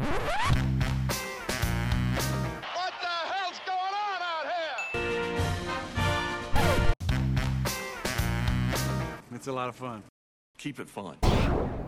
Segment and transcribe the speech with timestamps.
[0.00, 0.08] What
[3.02, 4.80] the hell's going on out here?
[9.34, 10.02] It's a lot of fun.
[10.56, 11.16] Keep it fun.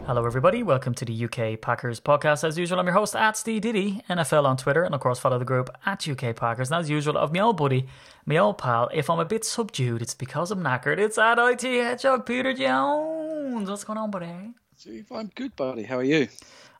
[0.04, 0.62] Hello, everybody.
[0.62, 2.44] Welcome to the UK Packers podcast.
[2.44, 5.38] As usual, I'm your host at Steve Diddy, NFL on Twitter, and of course, follow
[5.38, 6.70] the group at UK Packers.
[6.70, 7.86] And as usual, of my old buddy,
[8.26, 10.98] my old pal, if I'm a bit subdued, it's because I'm knackered.
[10.98, 13.70] It's at IT Hedgehog Peter Jones.
[13.70, 14.52] What's going on, buddy?
[14.76, 15.84] Steve, I'm good, buddy.
[15.84, 16.28] How are you?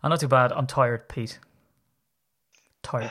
[0.03, 0.53] I'm not too bad.
[0.53, 1.39] I'm tired, Pete.
[2.83, 3.11] Tired.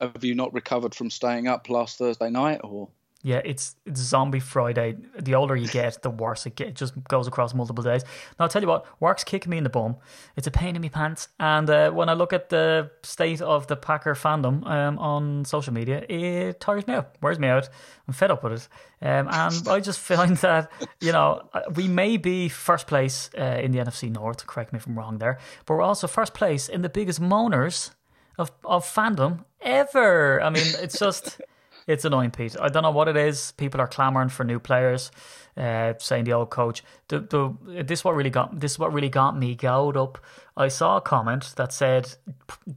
[0.00, 2.88] Have you not recovered from staying up last Thursday night, or
[3.22, 4.96] Yeah, it's it's Zombie Friday.
[5.18, 6.70] The older you get, the worse it gets.
[6.70, 8.04] It just goes across multiple days.
[8.38, 9.96] Now, I'll tell you what, work's kicking me in the bum.
[10.36, 11.26] It's a pain in my pants.
[11.40, 15.72] And uh, when I look at the state of the Packer fandom um, on social
[15.72, 17.68] media, it tires me out, wears me out.
[18.06, 18.68] I'm fed up with it.
[19.04, 21.42] Um, and I just find that, you know,
[21.74, 25.18] we may be first place uh, in the NFC North, correct me if I'm wrong
[25.18, 27.90] there, but we're also first place in the biggest moaners
[28.38, 30.40] of, of fandom ever.
[30.40, 31.40] I mean, it's just.
[31.88, 32.54] It's annoying, Pete.
[32.60, 33.52] I don't know what it is.
[33.52, 35.10] People are clamoring for new players,
[35.56, 36.84] uh, saying the old coach.
[37.08, 40.18] The, the, this what really got this is what really got me goad up.
[40.54, 42.14] I saw a comment that said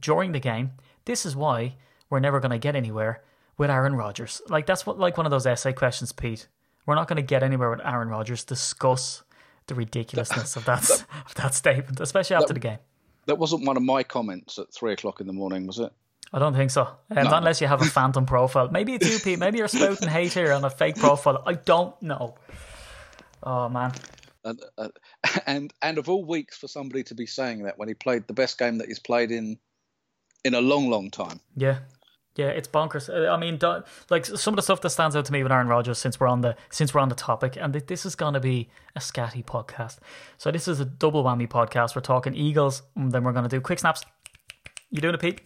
[0.00, 0.70] during the game,
[1.04, 1.76] "This is why
[2.08, 3.22] we're never going to get anywhere
[3.58, 6.48] with Aaron Rodgers." Like that's what like one of those essay questions, Pete.
[6.86, 8.44] We're not going to get anywhere with Aaron Rodgers.
[8.44, 9.24] Discuss
[9.66, 10.90] the ridiculousness of that
[11.26, 12.78] of that statement, especially after the game.
[13.26, 15.92] that wasn't one of my comments at three o'clock in the morning, was it?
[16.32, 16.82] I don't think so.
[17.10, 18.68] Um, Not unless you have a phantom profile.
[18.70, 19.38] Maybe it's Pete.
[19.38, 21.42] Maybe you're spouting hate here on a fake profile.
[21.46, 22.36] I don't know.
[23.42, 23.92] Oh man.
[24.44, 24.88] And, uh,
[25.46, 28.32] and and of all weeks for somebody to be saying that when he played the
[28.32, 29.58] best game that he's played in
[30.44, 31.40] in a long, long time.
[31.56, 31.80] Yeah.
[32.34, 33.10] Yeah, it's bonkers.
[33.10, 33.58] Uh, I mean,
[34.08, 36.28] like some of the stuff that stands out to me with Aaron Rodgers since we're
[36.28, 39.44] on the since we're on the topic, and this is going to be a scatty
[39.44, 39.98] podcast.
[40.38, 41.94] So this is a double whammy podcast.
[41.94, 44.02] We're talking Eagles, and then we're going to do quick snaps.
[44.90, 45.42] You doing a Pete?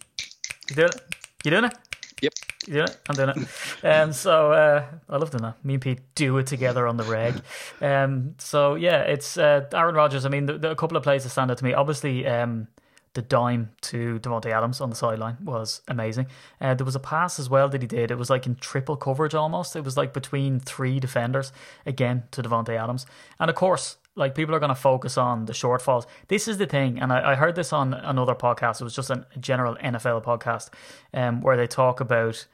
[0.69, 1.15] You doing it?
[1.43, 1.77] You doing it?
[2.21, 2.33] Yep.
[2.67, 2.97] You doing it?
[3.07, 3.85] I'm doing it.
[3.85, 5.63] Um, so uh, I love doing that.
[5.63, 7.41] Me and Pete do it together on the reg.
[7.81, 10.25] Um, so yeah, it's uh, Aaron Rodgers.
[10.25, 11.73] I mean, the, the, a couple of plays that stand out to me.
[11.73, 12.67] Obviously, um,
[13.13, 16.27] the dime to Davante Adams on the sideline was amazing.
[16.59, 18.11] Uh, there was a pass as well that he did.
[18.11, 19.75] It was like in triple coverage almost.
[19.75, 21.51] It was like between three defenders
[21.85, 23.05] again to Davante Adams.
[23.39, 26.05] And of course, like people are going to focus on the shortfalls.
[26.27, 28.81] This is the thing, and I, I heard this on another podcast.
[28.81, 30.69] It was just a general NFL podcast,
[31.13, 32.45] um, where they talk about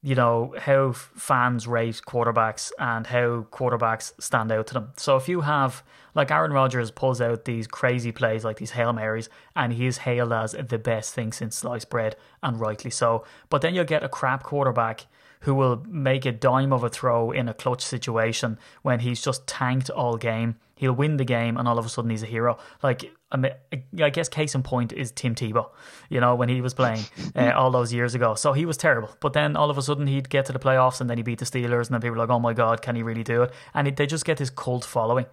[0.00, 4.92] you know how fans rate quarterbacks and how quarterbacks stand out to them.
[4.96, 5.82] So if you have
[6.14, 9.98] like Aaron Rodgers pulls out these crazy plays like these hail marys, and he is
[9.98, 13.24] hailed as the best thing since sliced bread, and rightly so.
[13.50, 15.06] But then you'll get a crap quarterback
[15.40, 19.46] who will make a dime of a throw in a clutch situation when he's just
[19.46, 20.56] tanked all game.
[20.74, 22.58] He'll win the game, and all of a sudden he's a hero.
[22.82, 23.52] Like I, mean,
[24.00, 25.70] I guess case in point is Tim Tebow.
[26.08, 27.04] You know when he was playing
[27.36, 29.10] uh, all those years ago, so he was terrible.
[29.20, 31.38] But then all of a sudden he'd get to the playoffs, and then he beat
[31.38, 33.52] the Steelers, and then people were like, "Oh my God, can he really do it?"
[33.74, 35.26] And it, they just get this cult following.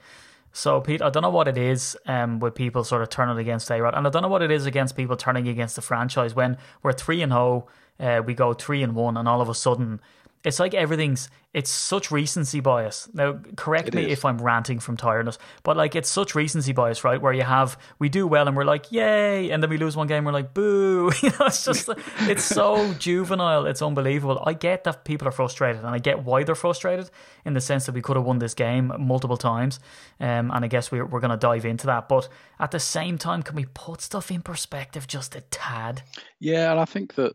[0.55, 3.69] So, Pete, I don't know what it is um, with people sort of turning against
[3.69, 6.33] A Rod, and I don't know what it is against people turning against the franchise
[6.33, 7.67] when we're 3 and 0,
[7.99, 9.99] uh, we go 3 and 1, and all of a sudden
[10.43, 13.07] it's like everything's it's such recency bias.
[13.13, 14.11] Now, correct It me is.
[14.11, 17.19] if I'm ranting from tiredness, but like it's such recency bias, right?
[17.19, 20.05] Where you have we do well and we're like yay, and then we lose one
[20.05, 21.11] game, we're like boo.
[21.23, 21.89] You know, it's just
[22.29, 24.43] it's so juvenile, it's unbelievable.
[24.45, 27.09] I get that people are frustrated, and I get why they're frustrated
[27.45, 29.79] in the sense that we could have won this game multiple times,
[30.19, 32.07] um, and I guess we're we're gonna dive into that.
[32.09, 32.27] But
[32.59, 36.03] at the same time, can we put stuff in perspective just a tad?
[36.39, 37.33] Yeah, and I think that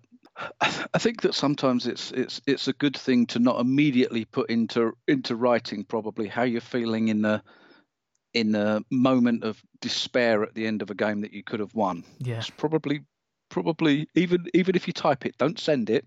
[0.61, 4.93] I think that sometimes it's it's it's a good thing to not immediately put into
[5.07, 7.43] into writing probably how you're feeling in the
[8.33, 11.75] in a moment of despair at the end of a game that you could have
[11.75, 12.05] won.
[12.19, 12.37] Yeah.
[12.39, 13.01] It's probably
[13.49, 16.07] probably even even if you type it, don't send it.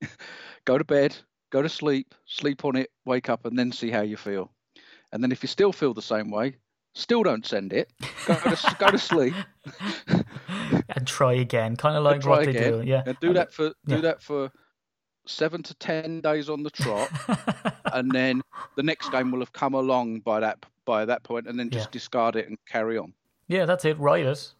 [0.64, 1.16] go to bed,
[1.50, 4.52] go to sleep, sleep on it, wake up, and then see how you feel.
[5.12, 6.56] And then if you still feel the same way,
[6.96, 7.92] still don't send it.
[8.24, 9.34] Go to go to sleep.
[10.88, 12.82] And try again, kind of like what they do.
[12.84, 14.50] Yeah, and do that for do that for
[15.26, 17.10] seven to ten days on the trot,
[17.92, 18.42] and then
[18.76, 21.88] the next game will have come along by that by that point, and then just
[21.88, 21.90] Yeah.
[21.92, 23.12] discard it and carry on.
[23.48, 23.98] Yeah, that's it.
[23.98, 24.52] Write it.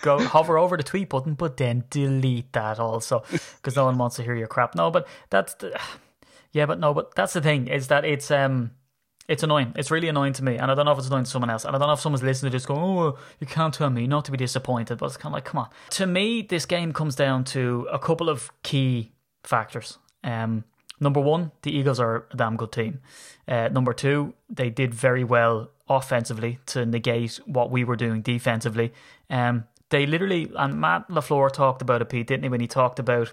[0.00, 3.22] Go hover over the tweet button, but then delete that also
[3.56, 4.74] because no one wants to hear your crap.
[4.74, 5.78] No, but that's the
[6.52, 8.72] yeah, but no, but that's the thing is that it's um
[9.28, 9.72] it's annoying.
[9.76, 11.64] It's really annoying to me, and I don't know if it's annoying to someone else.
[11.64, 14.06] And I don't know if someone's listening to this going, "Oh, you can't tell me
[14.06, 15.68] not to be disappointed." But it's kind of like, come on.
[15.90, 19.12] To me, this game comes down to a couple of key
[19.44, 19.98] factors.
[20.24, 20.64] Um,
[20.98, 23.00] number one, the Eagles are a damn good team.
[23.46, 28.92] Uh, number two, they did very well offensively to negate what we were doing defensively.
[29.28, 32.48] Um, they literally and Matt Lafleur talked about it, Pete, didn't he?
[32.48, 33.32] When he talked about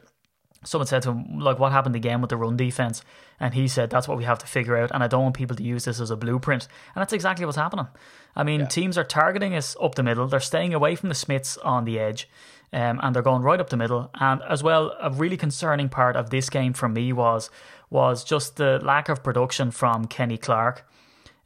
[0.65, 3.03] someone said to him, like, what happened again with the run defense?
[3.39, 4.91] And he said, that's what we have to figure out.
[4.94, 6.67] And I don't want people to use this as a blueprint.
[6.94, 7.88] And that's exactly what's happening.
[8.35, 8.67] I mean, yeah.
[8.67, 10.27] teams are targeting us up the middle.
[10.27, 12.27] They're staying away from the Smiths on the edge.
[12.73, 14.09] Um, and they're going right up the middle.
[14.15, 17.50] And as well, a really concerning part of this game for me was
[17.91, 20.85] was just the lack of production from Kenny Clark.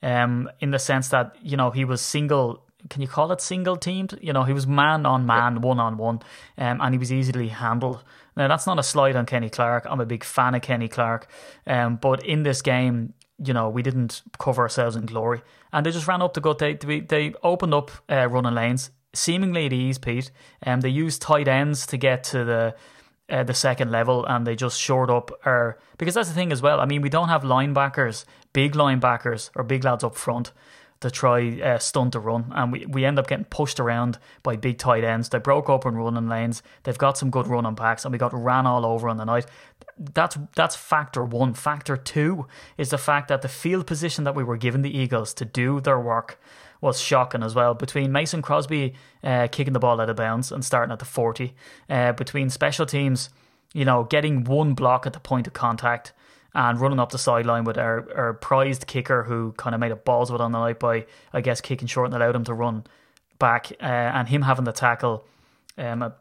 [0.01, 3.75] Um, in the sense that you know he was single can you call it single
[3.75, 4.17] teamed?
[4.21, 6.21] You know, he was man on man, one on one,
[6.55, 8.03] and he was easily handled.
[8.39, 9.85] Now, that's not a slide on Kenny Clark.
[9.89, 11.27] I'm a big fan of Kenny Clark.
[11.67, 15.41] Um, but in this game, you know, we didn't cover ourselves in glory.
[15.73, 16.57] And they just ran up the gut.
[16.57, 20.31] They, they, they opened up uh, running lanes, seemingly at ease, Pete.
[20.65, 22.75] Um, they used tight ends to get to the.
[23.31, 26.63] Uh, the second level and they just shored up our because that's the thing as
[26.63, 26.79] well.
[26.79, 30.51] I mean, we don't have linebackers, big linebackers or big lads up front
[31.01, 34.57] to try uh, stunt a run, and we, we end up getting pushed around by
[34.57, 35.29] big tight ends.
[35.29, 36.61] They broke open running lanes.
[36.83, 39.45] They've got some good running backs, and we got ran all over on the night.
[39.97, 41.53] That's that's factor one.
[41.53, 42.47] Factor two
[42.77, 45.79] is the fact that the field position that we were given the Eagles to do
[45.79, 46.39] their work
[46.81, 47.73] was shocking as well.
[47.73, 48.93] Between Mason Crosby
[49.23, 51.53] uh, kicking the ball out of bounds and starting at the forty,
[51.89, 53.29] uh, between special teams,
[53.73, 56.11] you know, getting one block at the point of contact
[56.53, 59.95] and running up the sideline with our, our prized kicker who kind of made a
[59.95, 62.85] balls with on the night by, I guess, kicking short and allowed him to run
[63.37, 65.25] back, uh, and him having the tackle
[65.77, 66.13] um,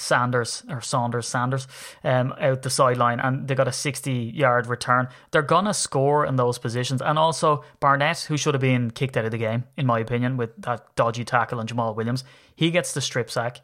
[0.00, 1.68] Sanders or Saunders Sanders
[2.04, 5.08] um, out the sideline, and they got a 60 yard return.
[5.30, 9.24] They're gonna score in those positions, and also Barnett, who should have been kicked out
[9.24, 12.24] of the game, in my opinion, with that dodgy tackle on Jamaal Williams,
[12.54, 13.60] he gets the strip sack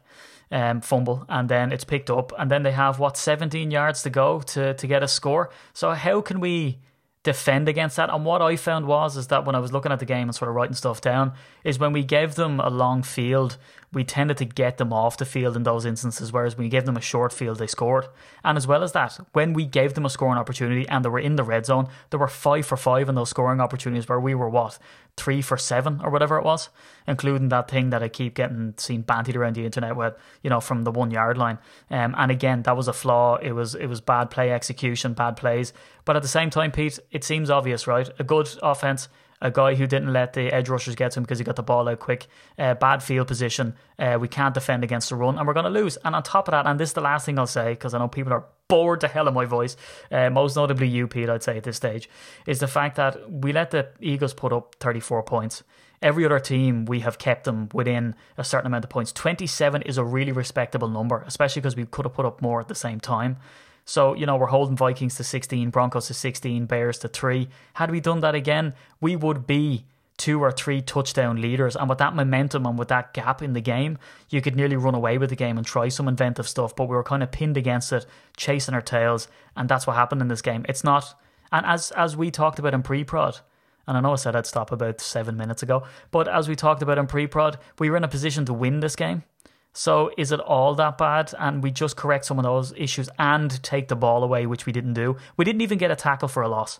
[0.51, 4.09] um, fumble, and then it's picked up, and then they have what 17 yards to
[4.09, 5.49] go to to get a score.
[5.73, 6.79] So how can we
[7.27, 8.09] defend against that?
[8.09, 10.33] And what I found was is that when I was looking at the game and
[10.33, 11.33] sort of writing stuff down,
[11.65, 13.57] is when we gave them a long field,
[13.91, 16.85] we tended to get them off the field in those instances, whereas when we gave
[16.85, 18.07] them a short field, they scored.
[18.45, 21.19] And as well as that, when we gave them a scoring opportunity and they were
[21.19, 24.33] in the red zone, there were five for five in those scoring opportunities where we
[24.33, 24.79] were what
[25.17, 26.69] three for seven or whatever it was,
[27.07, 30.13] including that thing that I keep getting seen bantied around the internet with,
[30.43, 31.57] you know, from the one yard line.
[31.89, 33.37] Um, and again, that was a flaw.
[33.37, 35.73] It was it was bad play execution, bad plays.
[36.07, 38.09] But at the same time, Pete, it seems obvious, right?
[38.17, 39.09] A good offense.
[39.41, 41.63] A guy who didn't let the edge rushers get to him because he got the
[41.63, 42.27] ball out quick.
[42.57, 43.75] Uh, bad field position.
[43.99, 45.97] Uh, we can't defend against the run, and we're going to lose.
[46.05, 47.99] And on top of that, and this is the last thing I'll say because I
[47.99, 49.75] know people are bored to hell of my voice,
[50.09, 52.09] uh, most notably you, Pete, I'd say at this stage,
[52.45, 55.61] is the fact that we let the Eagles put up 34 points.
[56.01, 59.11] Every other team, we have kept them within a certain amount of points.
[59.11, 62.69] 27 is a really respectable number, especially because we could have put up more at
[62.69, 63.37] the same time.
[63.87, 67.47] So, you know, we're holding Vikings to 16, Broncos to 16, Bears to 3.
[67.75, 69.85] Had we done that again, we would be
[70.17, 71.73] two or three touchdown leaders.
[71.77, 73.97] And with that momentum and with that gap in the game,
[74.29, 76.75] you could nearly run away with the game and try some inventive stuff.
[76.75, 78.05] But we were kind of pinned against it,
[78.35, 80.65] chasing our tails, and that's what happened in this game.
[80.67, 81.17] It's not,
[81.53, 83.39] and as as we talked about in pre-prod,
[83.87, 86.81] and I know I said I'd stop about seven minutes ago, but as we talked
[86.81, 89.23] about in pre-prod, we were in a position to win this game.
[89.77, 91.35] So is it all that bad?
[91.37, 94.73] And we just correct some of those issues and take the ball away, which we
[94.73, 95.17] didn't do.
[95.37, 96.79] We didn't even get a tackle for a loss.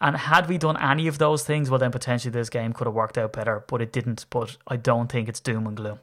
[0.00, 2.94] And had we done any of those things, well, then potentially this game could have
[2.94, 4.26] worked out better, but it didn't.
[4.30, 5.98] But I don't think it's doom and gloom.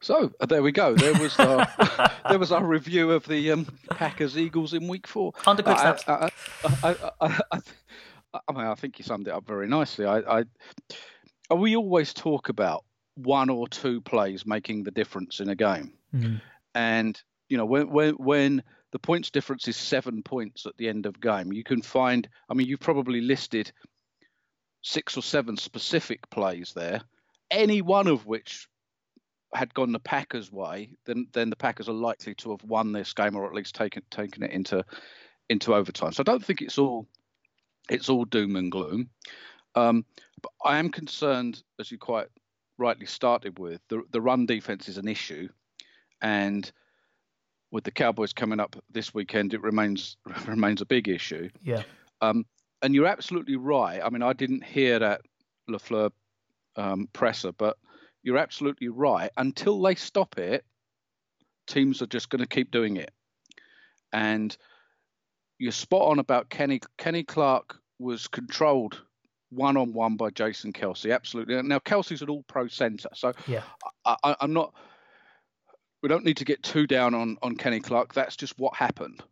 [0.00, 0.96] So uh, there we go.
[0.96, 1.68] There was our,
[2.28, 5.34] there was our review of the um, Packers Eagles in Week Four.
[5.46, 6.30] On the quick uh, I, uh,
[6.64, 7.60] uh, I, I,
[8.48, 10.04] I, mean, I think you summed it up very nicely.
[10.04, 10.44] I,
[11.54, 12.84] we always talk about
[13.14, 16.40] one or two plays making the difference in a game, mm.
[16.74, 21.06] and you know when when when the points difference is seven points at the end
[21.06, 21.52] of game.
[21.52, 23.72] You can find, I mean, you've probably listed
[24.82, 27.00] six or seven specific plays there,
[27.50, 28.68] any one of which
[29.54, 33.12] had gone the Packers' way, then then the Packers are likely to have won this
[33.12, 34.84] game or at least taken taken it into
[35.48, 36.12] into overtime.
[36.12, 37.06] So I don't think it's all
[37.90, 39.10] it's all doom and gloom.
[39.74, 40.04] Um,
[40.40, 42.28] but I am concerned, as you quite
[42.78, 45.48] rightly started with, the the run defense is an issue,
[46.20, 46.70] and
[47.70, 51.48] with the Cowboys coming up this weekend, it remains remains a big issue.
[51.62, 51.82] Yeah.
[52.20, 52.44] Um,
[52.82, 54.00] and you're absolutely right.
[54.04, 55.22] I mean, I didn't hear that
[55.68, 56.10] Lafleur
[56.76, 57.76] um, presser, but
[58.22, 59.30] you're absolutely right.
[59.36, 60.64] Until they stop it,
[61.66, 63.12] teams are just going to keep doing it.
[64.12, 64.56] And
[65.58, 66.80] you're spot on about Kenny.
[66.98, 69.00] Kenny Clark was controlled
[69.52, 71.14] one on one by Jason Kelce.
[71.14, 71.60] Absolutely.
[71.62, 73.62] Now Kelce's an All Pro center, so yeah,
[74.04, 74.74] I, am not
[76.02, 78.14] we don't need to get too down on on Kenny Clark.
[78.14, 79.22] That's just what happened,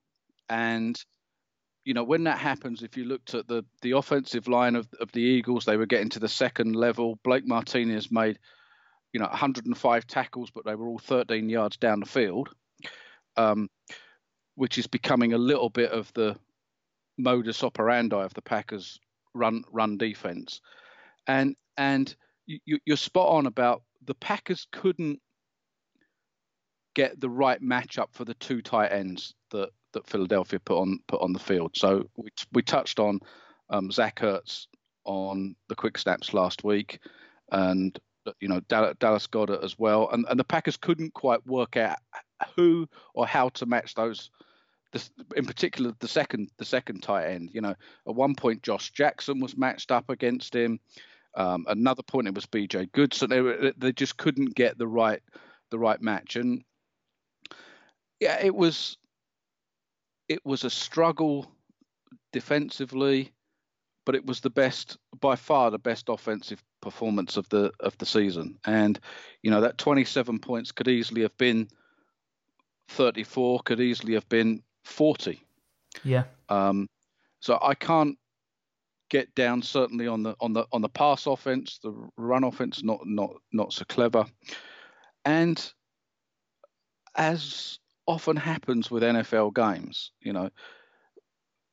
[0.48, 1.02] and
[1.84, 5.10] you know when that happens, if you looked at the the offensive line of of
[5.12, 7.18] the Eagles, they were getting to the second level.
[7.24, 8.38] Blake Martinez made
[9.12, 12.50] you know 105 tackles, but they were all 13 yards down the field,
[13.36, 13.68] um,
[14.54, 16.36] which is becoming a little bit of the
[17.18, 18.98] modus operandi of the Packers
[19.34, 20.60] run run defense,
[21.26, 22.14] and and
[22.46, 25.20] you, you're spot on about the Packers couldn't
[26.94, 31.20] get the right matchup for the two tight ends that that Philadelphia put on put
[31.20, 31.72] on the field.
[31.74, 33.20] So we we touched on
[33.70, 34.66] um, Zach Ertz
[35.04, 36.98] on the quick snaps last week,
[37.52, 37.98] and
[38.40, 41.98] you know Dallas Goedert as well, and and the Packers couldn't quite work out
[42.56, 44.30] who or how to match those.
[45.36, 47.50] In particular, the second the second tight end.
[47.52, 47.74] You know,
[48.08, 50.80] at one point Josh Jackson was matched up against him.
[51.34, 52.86] Um, another point it was B.J.
[52.86, 53.30] Goodson.
[53.30, 55.22] They, they just couldn't get the right
[55.70, 56.64] the right match, and
[58.18, 58.96] yeah, it was
[60.28, 61.50] it was a struggle
[62.32, 63.32] defensively,
[64.06, 68.06] but it was the best by far the best offensive performance of the of the
[68.06, 68.58] season.
[68.64, 68.98] And
[69.42, 71.68] you know that 27 points could easily have been
[72.88, 75.40] 34, could easily have been 40.
[76.04, 76.24] Yeah.
[76.48, 76.88] Um,
[77.40, 78.16] so I can't
[79.10, 83.00] get down certainly on the on the on the pass offense, the run offense not
[83.04, 84.24] not not so clever.
[85.24, 85.72] And
[87.16, 90.50] as often happens with NFL games, you know,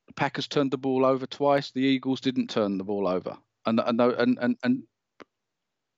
[0.08, 3.38] the Packers turned the ball over twice, the Eagles didn't turn the ball over.
[3.66, 4.84] And and and and, and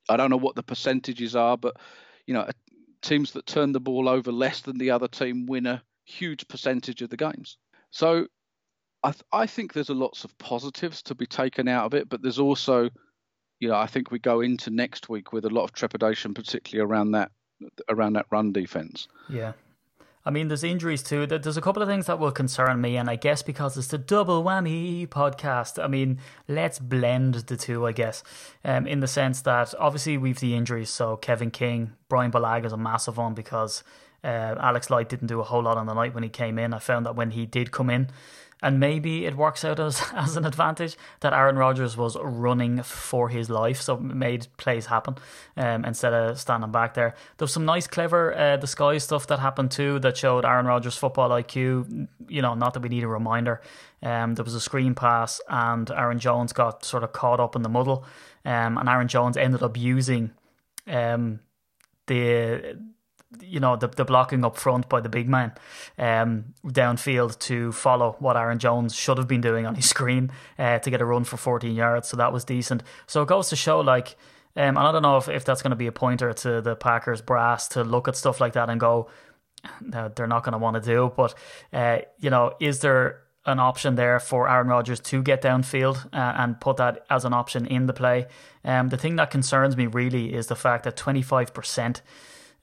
[0.10, 1.78] I don't know what the percentages are, but
[2.25, 2.48] you know,
[3.01, 7.01] teams that turn the ball over less than the other team win a huge percentage
[7.01, 7.58] of the games.
[7.92, 8.28] So
[9.04, 12.10] I, th- I think there's a lots of positives to be taken out of it,
[12.10, 12.89] but there's also,
[13.60, 16.89] you know, I think we go into next week with a lot of trepidation, particularly
[16.89, 17.32] around that
[17.89, 19.10] around that run defense.
[19.30, 19.51] Yeah.
[20.25, 21.25] I mean, there's injuries too.
[21.25, 23.98] There's a couple of things that will concern me, and I guess because it's the
[23.98, 28.22] double whammy podcast, I mean, let's blend the two, I guess,
[28.63, 30.89] um, in the sense that obviously we've the injuries.
[30.89, 33.84] So Kevin King, Brian Bulaga is a massive one because
[34.24, 36.74] uh, Alex Light didn't do a whole lot on the night when he came in.
[36.74, 38.10] I found that when he did come in,
[38.62, 43.30] and maybe it works out as, as an advantage that Aaron Rodgers was running for
[43.30, 45.16] his life, so made plays happen
[45.56, 47.16] um, instead of standing back there.
[47.38, 51.30] There's some nice, clever uh, disguise stuff that happened too that showed Aaron Rodgers' football
[51.30, 52.08] IQ.
[52.28, 53.62] You know, not that we need a reminder.
[54.02, 57.62] Um, there was a screen pass, and Aaron Jones got sort of caught up in
[57.62, 58.06] the muddle,
[58.46, 60.32] um, and Aaron Jones ended up using
[60.88, 61.40] um,
[62.08, 62.78] the
[63.41, 65.51] you know the the blocking up front by the big man
[65.98, 70.79] um, downfield to follow what Aaron Jones should have been doing on his screen uh,
[70.79, 72.07] to get a run for 14 yards.
[72.07, 72.83] So that was decent.
[73.07, 74.15] So it goes to show like.
[74.55, 76.75] Um, and I don't know if, if that's going to be a pointer to the
[76.75, 79.07] Packers brass to look at stuff like that and go,
[79.79, 81.13] no, they're not going to want to do.
[81.15, 81.36] But,
[81.71, 86.33] uh, you know, is there an option there for Aaron Rodgers to get downfield uh,
[86.36, 88.25] and put that as an option in the play?
[88.65, 92.01] Um, the thing that concerns me really is the fact that 25%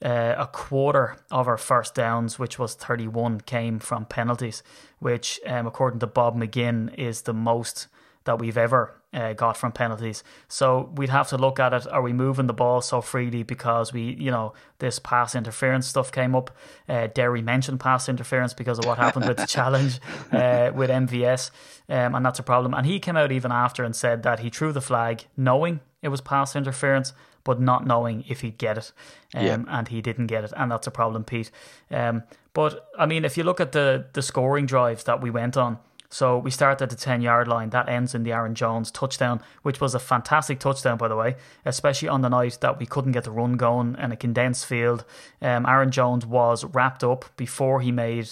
[0.05, 4.62] uh, a quarter of our first downs, which was 31, came from penalties,
[4.99, 7.88] which, um, according to Bob McGinn, is the most
[8.25, 10.23] that we've ever uh, got from penalties.
[10.49, 11.87] So we'd have to look at it.
[11.91, 16.12] Are we moving the ball so freely because we, you know, this pass interference stuff
[16.12, 16.50] came up?
[16.88, 20.00] Uh, Derry mentioned pass interference because of what happened with the challenge
[20.33, 21.50] uh, with MVS,
[21.88, 22.75] um, and that's a problem.
[22.75, 26.09] And he came out even after and said that he threw the flag knowing it
[26.09, 27.15] was pass interference,
[27.47, 28.93] but not knowing if he'd get it.
[29.33, 29.59] Um, yeah.
[29.69, 30.53] And he didn't get it.
[30.57, 31.53] And that's a problem, Pete.
[31.93, 35.57] Um, but, I mean, if you look at the, the scoring drives that we went
[35.57, 35.79] on,
[36.11, 37.71] so we start at the 10 yard line.
[37.71, 41.37] That ends in the Aaron Jones touchdown, which was a fantastic touchdown, by the way,
[41.65, 45.05] especially on the night that we couldn't get the run going in a condensed field.
[45.41, 48.31] Um, Aaron Jones was wrapped up before he made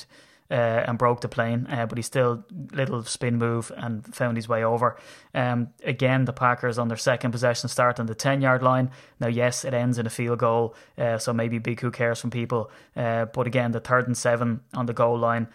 [0.55, 4.49] uh, and broke the plane, uh, but he still little spin move and found his
[4.49, 4.97] way over.
[5.35, 8.93] Um, again, the Packers on their second possession start on the ten yard line.
[9.19, 12.31] Now, yes, it ends in a field goal, uh, so maybe big who cares from
[12.31, 12.71] people.
[12.95, 15.49] Uh, but again, the third and seven on the goal line.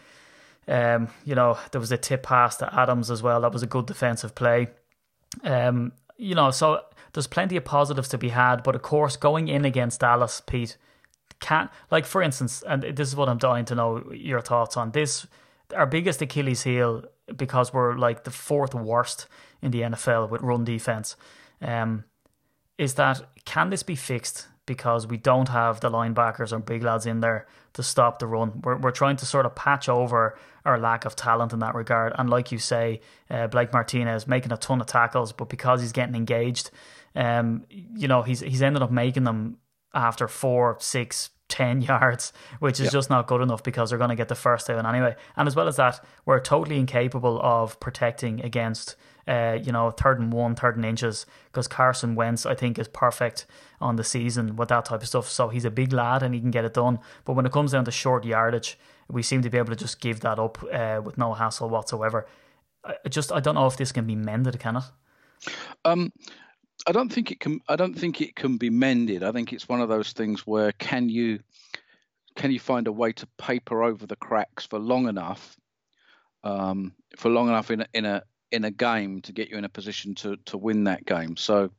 [0.67, 3.39] Um, you know, there was a tip pass to Adams as well.
[3.41, 4.67] That was a good defensive play.
[5.45, 6.81] Um, you know, so
[7.13, 10.75] there's plenty of positives to be had, but of course, going in against Dallas, Pete
[11.39, 14.91] can't like for instance, and this is what I'm dying to know your thoughts on
[14.91, 15.27] this.
[15.75, 17.03] Our biggest Achilles heel
[17.35, 19.27] because we're like the fourth worst
[19.61, 21.15] in the NFL with run defense.
[21.61, 22.05] Um,
[22.77, 27.07] is that can this be fixed because we don't have the linebackers or big lads
[27.07, 28.61] in there to stop the run.
[28.63, 32.13] We're, we're trying to sort of patch over our lack of talent in that regard.
[32.17, 35.91] And like you say, uh, Blake Martinez making a ton of tackles, but because he's
[35.91, 36.69] getting engaged,
[37.15, 39.57] um, you know, he's he's ended up making them
[39.93, 42.91] after four, six, 10 yards, which is Yep.
[42.93, 45.15] just not good enough because they're going to get the first down anyway.
[45.35, 48.95] And as well as that, we're totally incapable of protecting against,
[49.27, 52.87] uh, you know, third and one, third and inches because Carson Wentz, I think, is
[52.87, 53.47] perfect
[53.81, 55.27] on the season with that type of stuff.
[55.27, 56.99] So he's a big lad and he can get it done.
[57.25, 58.77] But when it comes down to short yardage,
[59.09, 62.27] we seem to be able to just give that up uh, with no hassle whatsoever.
[62.85, 64.83] I I just, I don't know if this can be mended, can it?
[65.83, 66.11] Um,
[66.87, 67.61] I don't think it can.
[67.67, 69.23] I don't think it can be mended.
[69.23, 71.39] I think it's one of those things where can you
[72.35, 75.57] can you find a way to paper over the cracks for long enough,
[76.43, 79.65] um, for long enough in a, in a in a game to get you in
[79.65, 81.35] a position to to win that game.
[81.37, 81.69] So,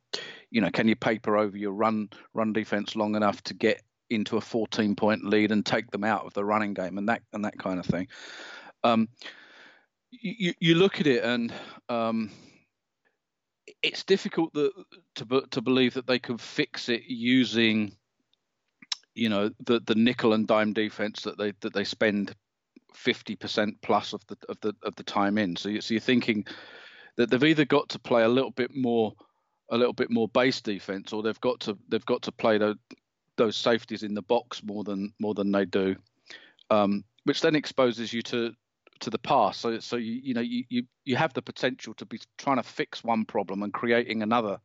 [0.51, 3.81] you know, can you paper over your run run defense long enough to get
[4.11, 7.21] into a 14 point lead and take them out of the running game and that
[7.33, 8.07] and that kind of thing.
[8.83, 9.09] Um,
[10.11, 11.53] you you look at it and
[11.89, 12.29] um,
[13.83, 14.71] it's difficult that,
[15.15, 17.95] to to believe that they can fix it using
[19.15, 22.35] you know the the nickel and dime defense that they that they spend
[22.93, 25.55] 50% plus of the of the of the time in.
[25.55, 26.45] So, you, so you're thinking
[27.17, 29.13] that they've either got to play a little bit more
[29.69, 32.75] a little bit more base defense or they've got to they've got to play those
[33.37, 35.95] those safeties in the box more than more than they do
[36.69, 38.53] um, which then exposes you to
[39.01, 39.57] to the pass.
[39.57, 42.63] So so you you know you, you you have the potential to be trying to
[42.63, 44.59] fix one problem and creating another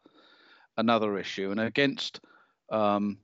[0.76, 1.50] another issue.
[1.50, 2.20] And against
[2.70, 3.18] um,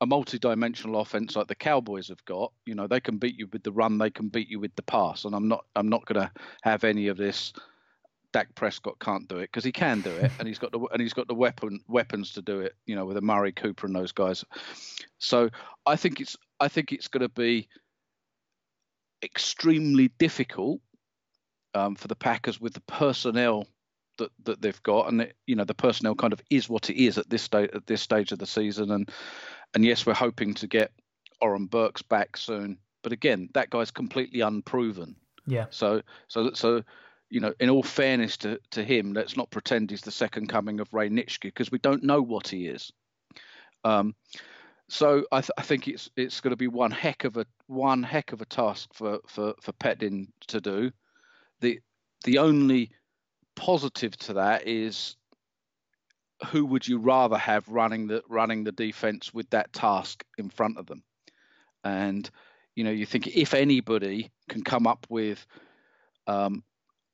[0.00, 3.62] a multi-dimensional offense like the Cowboys have got, you know they can beat you with
[3.62, 5.24] the run, they can beat you with the pass.
[5.24, 6.30] And I'm not I'm not going to
[6.62, 7.52] have any of this.
[8.32, 11.00] Dak Prescott can't do it because he can do it, and he's got the and
[11.00, 12.74] he's got the weapon weapons to do it.
[12.86, 14.44] You know, with Amari Cooper and those guys.
[15.18, 15.48] So
[15.86, 17.68] I think it's I think it's going to be
[19.22, 20.80] extremely difficult
[21.74, 23.66] um, for the Packers with the personnel
[24.18, 27.02] that, that they've got, and it, you know the personnel kind of is what it
[27.02, 29.10] is at this stage at this stage of the season, and
[29.74, 30.92] and yes, we're hoping to get
[31.40, 35.16] Oren Burks back soon, but again, that guy's completely unproven.
[35.46, 35.66] Yeah.
[35.70, 36.82] So so so
[37.28, 40.80] you know, in all fairness to to him, let's not pretend he's the second coming
[40.80, 42.92] of Ray Nitschke because we don't know what he is.
[43.84, 44.14] Um,
[44.88, 48.02] so I, th- I think it's it's going to be one heck of a one
[48.02, 50.92] heck of a task for for for Pettine to do.
[51.60, 51.80] The
[52.24, 52.90] the only
[53.56, 55.16] positive to that is
[56.50, 60.78] who would you rather have running the running the defense with that task in front
[60.78, 61.02] of them?
[61.82, 62.28] And
[62.76, 65.44] you know, you think if anybody can come up with
[66.26, 66.62] um,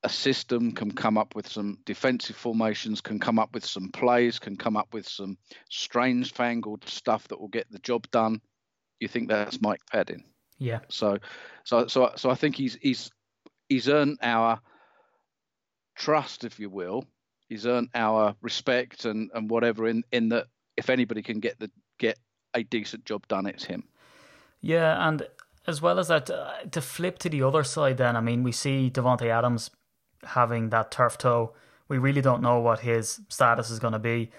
[0.05, 4.39] a system, can come up with some defensive formations, can come up with some plays,
[4.39, 5.39] can come up with some
[5.71, 8.41] strange fangled stuff that will get the job done.
[8.99, 10.25] You think that's Mike Pettine?
[10.59, 10.81] Yeah.
[10.89, 11.19] So,
[11.65, 13.11] so, so, so I think he's he's
[13.69, 14.61] he's earned our
[15.97, 17.05] trust, if you will.
[17.49, 19.87] He's earned our respect and and whatever.
[19.87, 22.19] In in that, if anybody can get the get
[22.55, 23.85] a decent job done, it's him.
[24.61, 25.27] Yeah, and
[25.67, 28.53] as well as that, uh, to flip to the other side, then I mean, we
[28.53, 29.71] see Davante Adams
[30.25, 31.53] having that turf toe.
[31.89, 34.31] We really don't know what his status is going to be.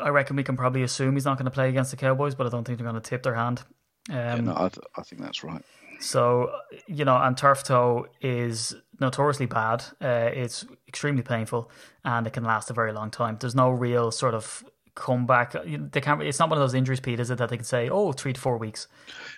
[0.00, 2.46] I reckon we can probably assume he's not going to play against the Cowboys, but
[2.46, 3.62] I don't think they're going to tip their hand.
[4.10, 5.62] Um, Yeah, no, I, th- I think that's right.
[6.00, 6.52] So,
[6.86, 9.84] you know, and turf toe is notoriously bad.
[10.00, 11.70] Uh, it's extremely painful
[12.04, 13.38] and it can last a very long time.
[13.40, 14.64] There's no real sort of
[14.96, 15.52] comeback.
[15.52, 15.64] back.
[15.92, 16.20] They can't.
[16.22, 18.32] It's not one of those injuries, Pete, is it, that they can say, "Oh, three
[18.32, 18.88] to four weeks."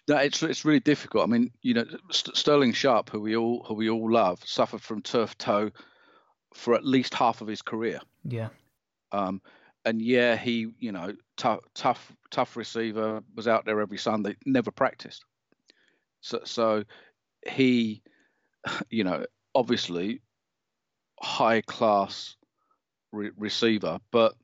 [0.08, 1.24] No, it's it's really difficult.
[1.24, 4.80] I mean, you know, St- Sterling Sharpe, who we all who we all love, suffered
[4.80, 5.70] from turf toe
[6.54, 8.00] for at least half of his career.
[8.24, 8.48] Yeah,
[9.12, 9.42] Um,
[9.84, 14.70] and yeah, he, you know, tough, tough, tough receiver was out there every Sunday, never
[14.70, 15.24] practiced.
[16.20, 16.84] So, so
[17.48, 18.02] he,
[18.90, 20.22] you know, obviously
[21.20, 22.36] high class
[23.12, 24.34] re- receiver, but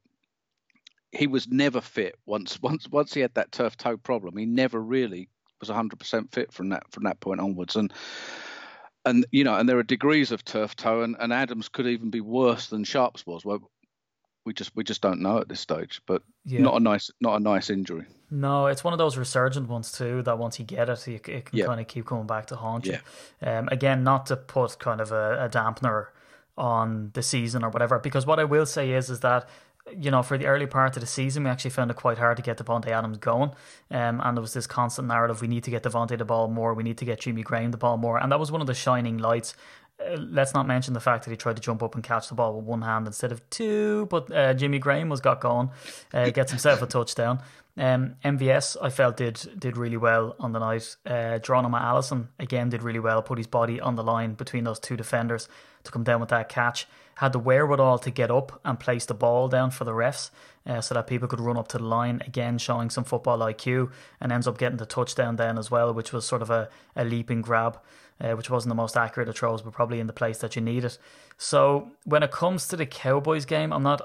[1.15, 4.37] he was never fit once, once, once he had that turf toe problem.
[4.37, 5.29] He never really
[5.61, 7.77] was 100% fit from that from that point onwards.
[7.77, 7.93] And
[9.07, 12.11] and you know, and there are degrees of turf toe, and, and Adams could even
[12.11, 13.45] be worse than Sharpe's was.
[13.45, 13.71] Well,
[14.47, 16.01] we just we just don't know at this stage.
[16.07, 16.63] But Yeah.
[16.63, 18.05] not a nice not a nice injury.
[18.31, 20.23] no, it's one of those resurgent ones too.
[20.23, 21.67] That once you get it, you, it can Yeah.
[21.67, 22.99] kind of keep coming back to haunt you.
[23.43, 26.09] Um, again, not to put kind of a, a dampener
[26.57, 29.49] on the season or whatever, because what I will say is is that
[29.93, 32.37] you know, for the early part of the season, we actually found it quite hard
[32.39, 33.51] to get Davante Adams going.
[33.91, 36.75] Um, and there was this constant narrative we need to get Davante the ball more,
[36.75, 38.19] we need to get Jimmy Graham the ball more.
[38.19, 39.55] And that was one of the shining lights.
[40.01, 42.35] Uh, let's not mention the fact that he tried to jump up and catch the
[42.35, 45.71] ball with one hand instead of two, but uh, Jimmy Graham was got going,
[46.13, 47.41] uh, gets himself a touchdown.
[47.77, 50.97] Um, MVS, I felt did did really well on the night.
[51.05, 54.79] Uh, Geronimo Allison again did really well, put his body on the line between those
[54.79, 55.49] two defenders
[55.83, 56.87] to come down with that catch.
[57.17, 60.31] Had the wherewithal to get up and place the ball down for the refs,
[60.67, 63.91] uh, so that people could run up to the line again, showing some football IQ,
[64.21, 67.05] and ends up getting the touchdown then as well, which was sort of a, a
[67.05, 67.79] leaping grab
[68.21, 70.63] uh, which wasn't the most accurate of throws, but probably in the place that you
[70.63, 70.99] need it.
[71.37, 74.01] So when it comes to the Cowboys game, I'm not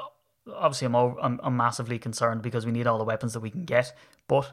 [0.56, 3.50] obviously I'm, over, I'm, I'm massively concerned because we need all the weapons that we
[3.50, 3.94] can get.
[4.28, 4.52] But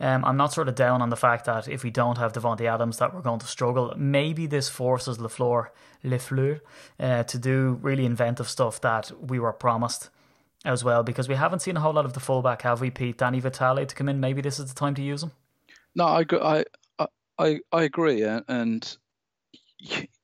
[0.00, 2.62] um, I'm not sort of down on the fact that if we don't have Davante
[2.62, 3.94] Adams, that we're going to struggle.
[3.96, 5.68] Maybe this forces Lafleur,
[6.04, 6.60] Lafleur
[6.98, 10.10] uh, to do really inventive stuff that we were promised
[10.64, 13.18] as well because we haven't seen a whole lot of the fullback, have we, Pete?
[13.18, 14.20] Danny Vitale to come in.
[14.20, 15.32] Maybe this is the time to use him.
[15.94, 16.64] No, I I
[17.38, 18.96] I I agree, and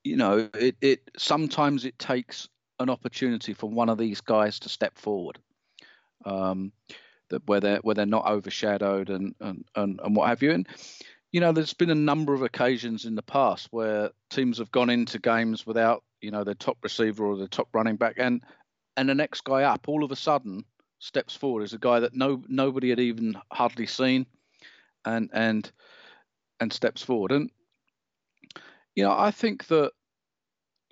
[0.03, 4.69] you know, it, it sometimes it takes an opportunity for one of these guys to
[4.69, 5.39] step forward,
[6.25, 6.71] um,
[7.29, 10.51] that where they're where they're not overshadowed and, and and and what have you.
[10.51, 10.67] And
[11.31, 14.89] you know, there's been a number of occasions in the past where teams have gone
[14.89, 18.41] into games without you know their top receiver or their top running back, and
[18.97, 20.63] and the next guy up all of a sudden
[20.99, 24.25] steps forward is a guy that no nobody had even hardly seen,
[25.05, 25.71] and and
[26.59, 27.31] and steps forward.
[27.31, 27.49] And
[28.95, 29.91] you know, I think that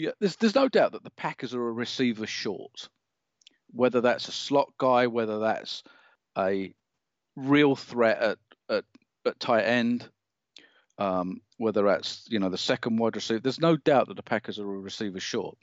[0.03, 2.89] yeah, there's there's no doubt that the Packers are a receiver short.
[3.71, 5.81] Whether that's a slot guy, whether that's
[6.37, 6.73] a
[7.37, 8.37] real threat at
[8.69, 8.83] at,
[9.25, 10.09] at tight end,
[10.97, 14.59] um, whether that's you know the second wide receiver, there's no doubt that the Packers
[14.59, 15.55] are a receiver short.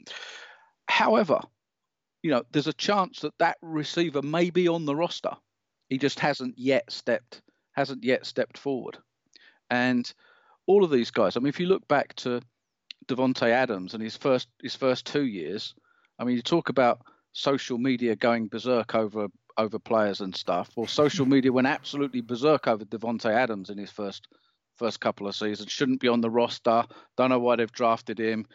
[0.87, 1.41] However,
[2.23, 5.35] you know, there's a chance that that receiver may be on the roster.
[5.87, 8.97] He just hasn't yet stepped hasn't yet stepped forward.
[9.69, 10.11] And
[10.65, 12.41] all of these guys, I mean, if you look back to
[13.11, 15.75] Davante Adams and his first his first two years,
[16.17, 17.01] I mean, you talk about
[17.33, 20.69] social media going berserk over over players and stuff.
[20.75, 24.27] Well, social media went absolutely berserk over Davante Adams in his first
[24.77, 25.71] first couple of seasons.
[25.71, 26.85] Shouldn't be on the roster.
[27.17, 28.45] Don't know why they've drafted him.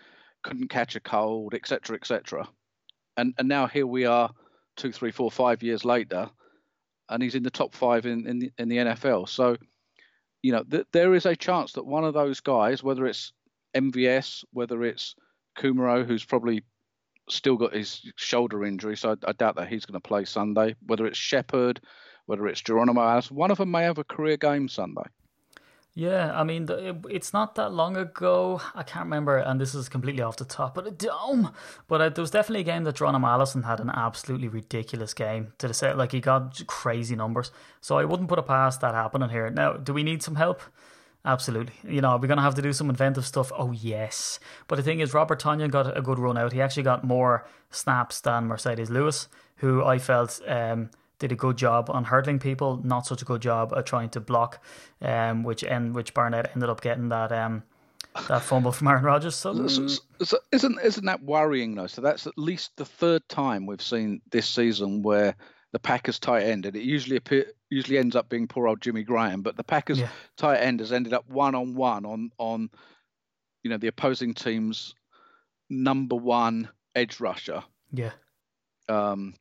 [0.42, 2.48] Couldn't catch a cold, etc., etc.
[3.16, 4.30] And and now here we are,
[4.76, 6.30] two, three, four, five years later,
[7.08, 9.28] and he's in the top five in in the, in the NFL.
[9.28, 9.56] So
[10.42, 13.32] you know, th- there is a chance that one of those guys, whether it's
[13.76, 15.14] MVS, whether it's
[15.58, 16.64] Kumerow, who's probably
[17.28, 20.76] still got his shoulder injury, so I, I doubt that he's going to play Sunday.
[20.86, 21.80] Whether it's Shepherd,
[22.26, 25.04] whether it's Geronimo Alice, one of them may have a career game Sunday.
[25.98, 26.68] Yeah, I mean,
[27.08, 28.60] it's not that long ago.
[28.74, 31.52] I can't remember, and this is completely off the top but the dome.
[31.88, 35.54] But uh, there was definitely a game that Geronimo Allison had an absolutely ridiculous game
[35.56, 35.96] to the set.
[35.96, 37.50] Like he got crazy numbers.
[37.80, 39.48] So I wouldn't put it past that happening here.
[39.48, 40.60] Now, do we need some help?
[41.26, 41.74] Absolutely.
[41.82, 43.50] You know, we're going to have to do some inventive stuff.
[43.54, 44.38] Oh, yes.
[44.68, 46.52] But the thing is, Robert Tonyan got a good run out.
[46.52, 50.40] He actually got more snaps than Marcedes Lewis, who I felt.
[50.46, 54.10] Um, did a good job on hurdling people, not such a good job at trying
[54.10, 54.62] to block,
[55.00, 57.62] um, which and which Barnett ended up getting that um
[58.28, 59.34] that fumble from Aaron Rodgers.
[59.34, 59.88] So, so,
[60.22, 61.86] so, isn't isn't that worrying though?
[61.86, 65.36] So that's at least the third time we've seen this season where
[65.72, 69.02] the Packers tight end, and it usually appear, usually ends up being poor old Jimmy
[69.02, 70.08] Graham, but the Packers yeah.
[70.36, 72.70] tight end has ended up one on one on on
[73.62, 74.94] you know the opposing team's
[75.68, 77.62] number one edge rusher.
[77.92, 78.12] Yeah.
[78.88, 79.34] Um,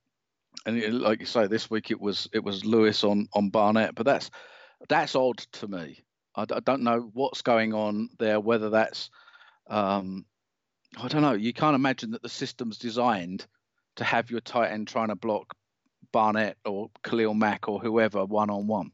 [0.66, 3.96] and it, like you say, this week it was it was Lewis on on Barnett,
[3.96, 4.32] but that's
[4.90, 6.04] that's odd to me.
[6.36, 8.40] I, I don't know what's going on there.
[8.40, 9.10] Whether that's
[9.68, 10.26] um,
[10.98, 11.34] I don't know.
[11.34, 13.46] You can't imagine that the system's designed
[13.98, 15.56] to have your tight end trying to block
[16.16, 18.92] Barnett or Khalil Mack or whoever one on one.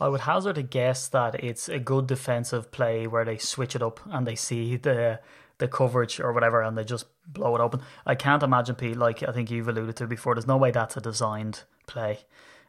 [0.00, 3.82] I would hazard a guess that it's a good defensive play where they switch it
[3.82, 5.20] up and they see the
[5.58, 7.80] the coverage or whatever, and they just blow it open.
[8.04, 10.34] I can't imagine, Pete, like I think you've alluded to before.
[10.34, 12.18] There's no way that's a designed play.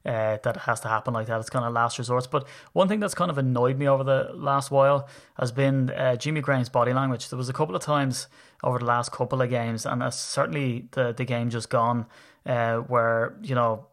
[0.05, 1.39] Uh, that has to happen like that.
[1.39, 2.27] It's kind of last resort.
[2.31, 6.15] But one thing that's kind of annoyed me over the last while has been uh,
[6.15, 7.27] Jimmy Graham's body language.
[7.27, 8.27] There was a couple of times
[8.63, 12.05] over the last couple of games, and certainly the the game just gone,
[12.45, 13.87] uh, where you know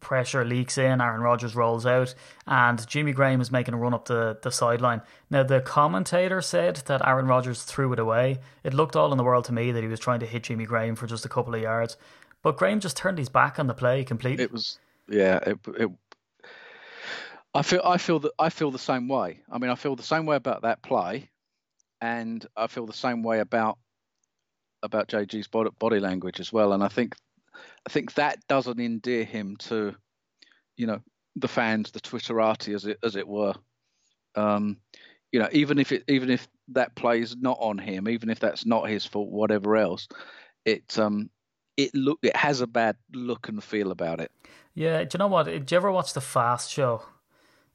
[0.00, 2.14] pressure leaks in, Aaron Rodgers rolls out,
[2.46, 5.02] and Jimmy Graham is making a run up the, the sideline.
[5.30, 8.38] Now, the commentator said that Aaron Rodgers threw it away.
[8.64, 10.64] It looked all in the world to me that he was trying to hit Jimmy
[10.64, 11.96] Graham for just a couple of yards.
[12.42, 14.44] But Graham just turned his back on the play completely.
[14.44, 15.90] It was, yeah, it, it
[17.54, 19.40] I feel I feel that I feel the same way.
[19.50, 21.30] I mean, I feel the same way about that play,
[22.00, 23.78] and I feel the same way about
[24.86, 26.72] about JG's body language as well.
[26.72, 27.14] And I think
[27.86, 29.94] I think that doesn't endear him to,
[30.76, 31.00] you know,
[31.36, 33.54] the fans, the Twitterati, as it as it were.
[34.34, 34.78] Um,
[35.32, 38.66] you know, even if it, even if that play's not on him, even if that's
[38.66, 40.08] not his fault, whatever else,
[40.64, 41.30] it um,
[41.76, 44.30] it look it has a bad look and feel about it.
[44.74, 45.44] Yeah, do you know what?
[45.44, 47.02] Did you ever watch the Fast Show?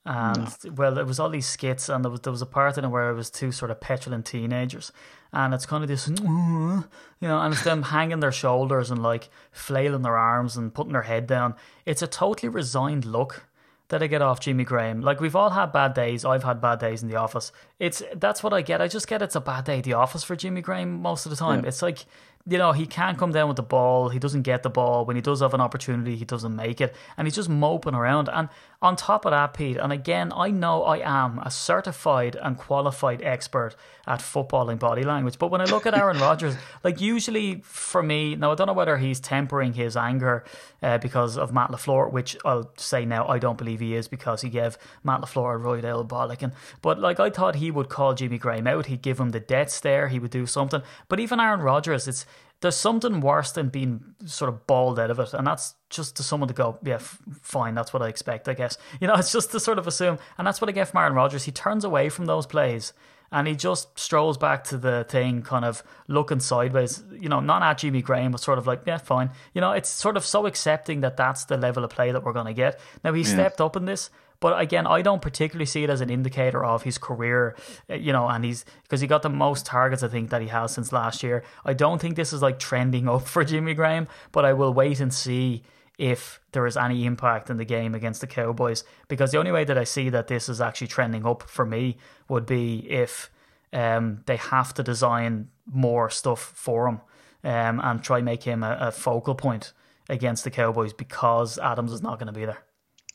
[0.06, 0.72] And no.
[0.72, 2.90] well, it was all these skits, and there was there was a part in it
[2.90, 4.92] where it was two sort of petulant teenagers,
[5.32, 6.86] and it's kind of this, you know,
[7.22, 11.28] and it's them hanging their shoulders and like flailing their arms and putting their head
[11.28, 11.54] down.
[11.86, 13.46] It's a totally resigned look
[13.90, 15.02] that I get off Jimmy Graham.
[15.02, 16.26] Like we've all had bad days.
[16.26, 17.52] I've had bad days in the office.
[17.78, 18.82] It's that's what I get.
[18.82, 21.30] I just get it's a bad day at the office for Jimmy Graham most of
[21.30, 21.62] the time.
[21.62, 21.68] Yeah.
[21.68, 22.06] It's like
[22.48, 24.10] you know, he can't come down with the ball.
[24.10, 25.06] He doesn't get the ball.
[25.06, 26.96] When he does have an opportunity, he doesn't make it.
[27.18, 28.30] And he's just moping around.
[28.30, 28.50] And
[28.82, 33.22] on top of that, Pete, and again, I know I am a certified and qualified
[33.22, 33.76] expert
[34.08, 35.38] at footballing body language.
[35.38, 38.74] But when I look at Aaron Rodgers, like usually for me, now I don't know
[38.74, 40.44] whether he's tempering his anger
[40.82, 44.42] uh, because of Matt LaFleur, which I'll say now I don't believe he is because
[44.42, 46.52] he gave Matt LaFleur a right old bollocking.
[46.82, 48.88] But like I thought he would call Jimmy Graham out.
[48.88, 50.08] He'd give him the death stare.
[50.08, 50.82] He would do something.
[51.08, 52.26] But even Aaron Rodgers, it's
[52.62, 56.24] there's something worse than being sort of balled out of it, and that's just to
[56.24, 58.78] someone to go, yeah, f- fine, that's what I expect, I guess.
[59.00, 61.14] You know, it's just to sort of assume, and that's what I get from Aaron
[61.14, 61.44] Rodgers.
[61.44, 62.94] He turns away from those plays
[63.32, 67.02] and he just strolls back to the thing, kind of looking sideways.
[67.12, 69.32] You know, not at Jimmy Graham, but sort of like, yeah, fine.
[69.54, 72.34] You know, it's sort of so accepting that that's the level of play that we're
[72.34, 72.80] going to get.
[73.04, 73.28] Now he yeah.
[73.28, 74.10] stepped up in this,
[74.42, 77.56] but again, I don't particularly see it as an indicator of his career,
[77.90, 80.50] uh, you know, and he's because he got the most targets I think that he
[80.50, 81.44] has since last year.
[81.64, 85.00] I don't think this is like trending up for Jimmy Graham, but I will wait
[85.00, 85.64] and see
[85.98, 89.64] if there is any impact in the game against the Cowboys because the only way
[89.64, 93.30] that I see that this is actually trending up for me would be if
[93.72, 97.02] um, they have to design more stuff for him
[97.44, 99.74] um, and try make him a, a focal point
[100.10, 102.64] against the Cowboys because Adams is not going to be there.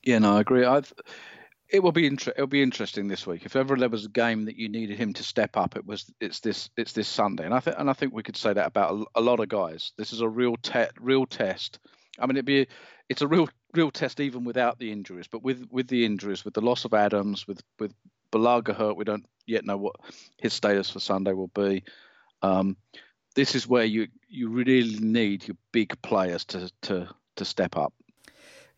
[0.06, 0.64] Yeah, no, I agree.
[0.64, 0.92] I've,
[1.68, 3.44] it will be inter- it'll be interesting this week.
[3.46, 6.12] If ever there was a game that you needed him to step up, it was
[6.20, 8.68] it's this it's this Sunday, and I think and I think we could say that
[8.68, 9.92] about a, a lot of guys.
[9.98, 11.80] This is a real te- real test.
[12.20, 12.68] I mean, it'd be
[13.10, 16.54] it's a real real test even without the injuries, but with with the injuries, with
[16.54, 17.94] the loss of Adams, with with
[18.32, 19.96] Bulaga hurt, we don't yet know what
[20.38, 21.84] his status for Sunday will be.
[22.42, 22.76] Um,
[23.36, 27.92] this is where you you really need your big players to to to step up.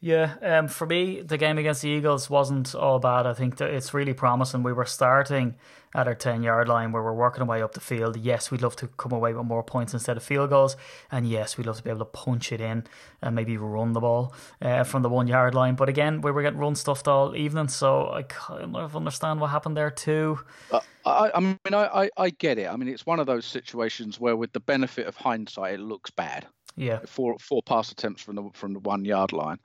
[0.01, 3.27] Yeah, um, for me, the game against the Eagles wasn't all bad.
[3.27, 4.63] I think that it's really promising.
[4.63, 5.57] We were starting
[5.95, 8.17] at our 10 yard line where we're working our way up the field.
[8.17, 10.77] Yes, we'd love to come away with more points instead of field goals.
[11.11, 12.85] And yes, we'd love to be able to punch it in
[13.23, 15.75] and maybe run the ball uh, from the one yard line.
[15.75, 17.67] But again, we were getting run stuffed all evening.
[17.67, 20.39] So I kind of understand what happened there too.
[20.71, 22.69] Uh, I, I, mean, I, I, I get it.
[22.69, 26.11] I mean, it's one of those situations where, with the benefit of hindsight, it looks
[26.11, 26.47] bad.
[26.77, 27.01] Yeah.
[27.07, 29.59] Four, four pass attempts from the, from the one yard line.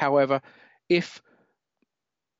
[0.00, 0.40] However,
[0.88, 1.20] if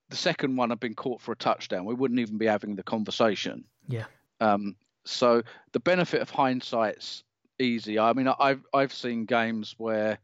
[0.08, 2.82] the second one had been caught for a touchdown, we wouldn't even be having the
[2.82, 3.64] conversation.
[3.86, 4.06] Yeah.
[4.40, 5.42] Um, so
[5.72, 7.22] the benefit of hindsight's
[7.58, 7.98] easy.
[7.98, 10.18] I mean, I've I've seen games where,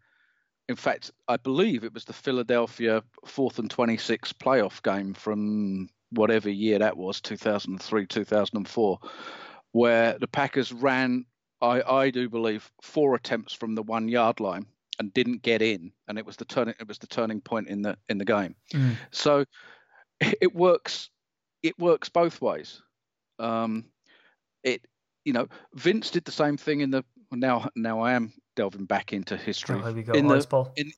[0.67, 5.91] in fact, I believe it was the Philadelphia fourth and twenty six playoff game from
[6.13, 8.99] whatever year that was, two thousand three, two thousand four,
[9.73, 11.27] where the Packers ran.
[11.61, 14.67] I, I do believe four attempts from the one yard line
[14.99, 17.83] and didn't get in, and it was the turning it was the turning point in
[17.83, 18.55] the in the game.
[18.73, 18.97] Mm.
[19.11, 19.45] So
[20.21, 21.11] it works
[21.63, 22.83] it works both ways.
[23.39, 23.87] Um,
[24.63, 24.87] it
[25.25, 29.13] you know Vince did the same thing in the now now I am delving back
[29.13, 30.93] into history oh, in the in,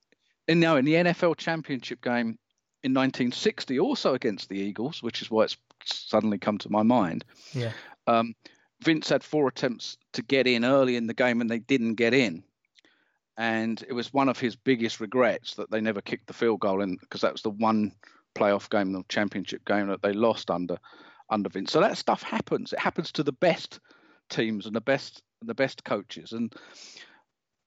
[0.46, 2.38] in now in the NFL championship game
[2.84, 7.24] in 1960 also against the Eagles, which is why it's suddenly come to my mind.
[7.52, 7.72] Yeah.
[8.06, 8.34] Um,
[8.82, 12.14] Vince had four attempts to get in early in the game and they didn't get
[12.14, 12.44] in
[13.38, 16.82] and it was one of his biggest regrets that they never kicked the field goal
[16.82, 17.92] in because that was the one
[18.36, 20.76] playoff game, the championship game that they lost under
[21.30, 21.72] under Vince.
[21.72, 22.72] So that stuff happens.
[22.72, 23.80] It happens to the best
[24.28, 26.32] teams and the best the best coaches.
[26.32, 26.52] And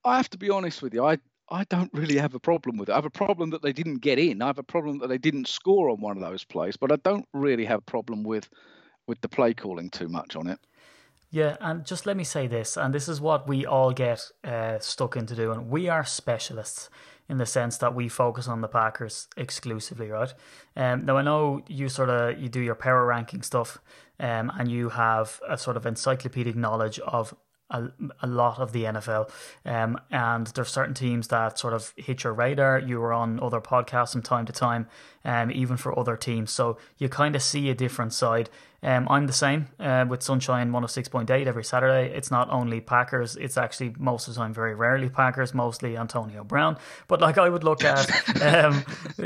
[0.03, 1.17] I have to be honest with you, I
[1.49, 2.91] I don't really have a problem with it.
[2.91, 4.41] I have a problem that they didn't get in.
[4.41, 6.97] I have a problem that they didn't score on one of those plays, but I
[6.97, 8.49] don't really have a problem with
[9.07, 10.59] with the play calling too much on it.
[11.33, 14.79] Yeah, and just let me say this, and this is what we all get uh,
[14.79, 15.69] stuck into doing.
[15.69, 16.89] We are specialists
[17.29, 20.33] in the sense that we focus on the Packers exclusively, right?
[20.75, 23.77] Um, now I know you sort of you do your power ranking stuff,
[24.19, 27.33] um, and you have a sort of encyclopedic knowledge of
[27.71, 27.89] a,
[28.21, 29.31] a lot of the NFL.
[29.65, 32.79] Um, and there's certain teams that sort of hit your radar.
[32.79, 34.87] You were on other podcasts from time to time,
[35.23, 36.51] um, even for other teams.
[36.51, 38.49] So you kind of see a different side.
[38.83, 42.11] Um, I'm the same uh, with Sunshine 106.8 every Saturday.
[42.15, 46.43] It's not only Packers, it's actually most of the time very rarely Packers, mostly Antonio
[46.43, 46.77] Brown.
[47.07, 48.09] But like I would look at,
[48.41, 48.83] um,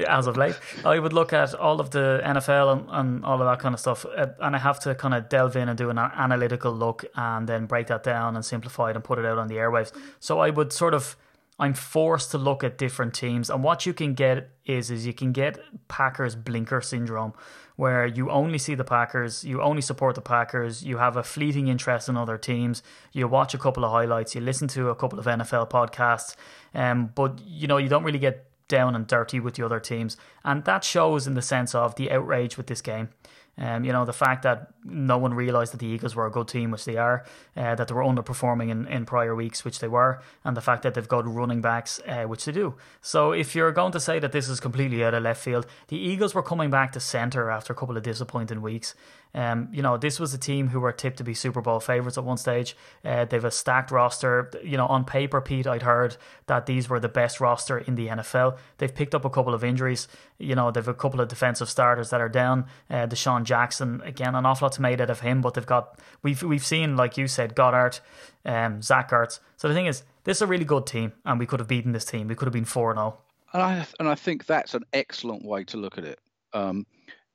[0.07, 3.47] as of late, I would look at all of the NFL and, and all of
[3.47, 4.05] that kind of stuff.
[4.05, 7.47] Uh, and I have to kind of delve in and do an analytical look and
[7.47, 9.93] then break that down and simplify it and put it out on the airwaves.
[10.19, 11.15] So I would sort of
[11.57, 15.13] I'm forced to look at different teams, and what you can get is is you
[15.13, 17.33] can get Packers blinker syndrome,
[17.75, 21.67] where you only see the Packers, you only support the Packers, you have a fleeting
[21.67, 25.19] interest in other teams, you watch a couple of highlights, you listen to a couple
[25.19, 26.35] of NFL podcasts,
[26.73, 30.17] um, but you know you don't really get down and dirty with the other teams,
[30.43, 33.09] and that shows in the sense of the outrage with this game.
[33.57, 36.47] Um, you know, the fact that no one realised that the Eagles were a good
[36.47, 39.87] team, which they are, uh, that they were underperforming in, in prior weeks, which they
[39.87, 42.75] were, and the fact that they've got running backs, uh, which they do.
[43.01, 45.97] So if you're going to say that this is completely out of left field, the
[45.97, 48.93] Eagles were coming back to centre after a couple of disappointing weeks.
[49.35, 52.17] Um, you know, this was a team who were tipped to be Super Bowl favourites
[52.17, 52.75] at one stage.
[53.03, 54.49] Uh, they've a stacked roster.
[54.63, 56.15] You know, on paper, Pete, I'd heard
[56.47, 58.57] that these were the best roster in the NFL.
[58.77, 60.07] They've picked up a couple of injuries.
[60.39, 62.65] You know, they've a couple of defensive starters that are down.
[62.89, 66.41] Uh, DeSean Jackson, again, an awful lot's made out of him, but they've got we've
[66.41, 67.99] we've seen, like you said, Goedert,
[68.45, 69.39] um, Zach Ertz.
[69.57, 71.91] So the thing is, this is a really good team, and we could have beaten
[71.91, 72.29] this team.
[72.29, 73.17] We could have been four zero.
[73.51, 76.19] And I and I think that's an excellent way to look at it.
[76.53, 76.85] Um,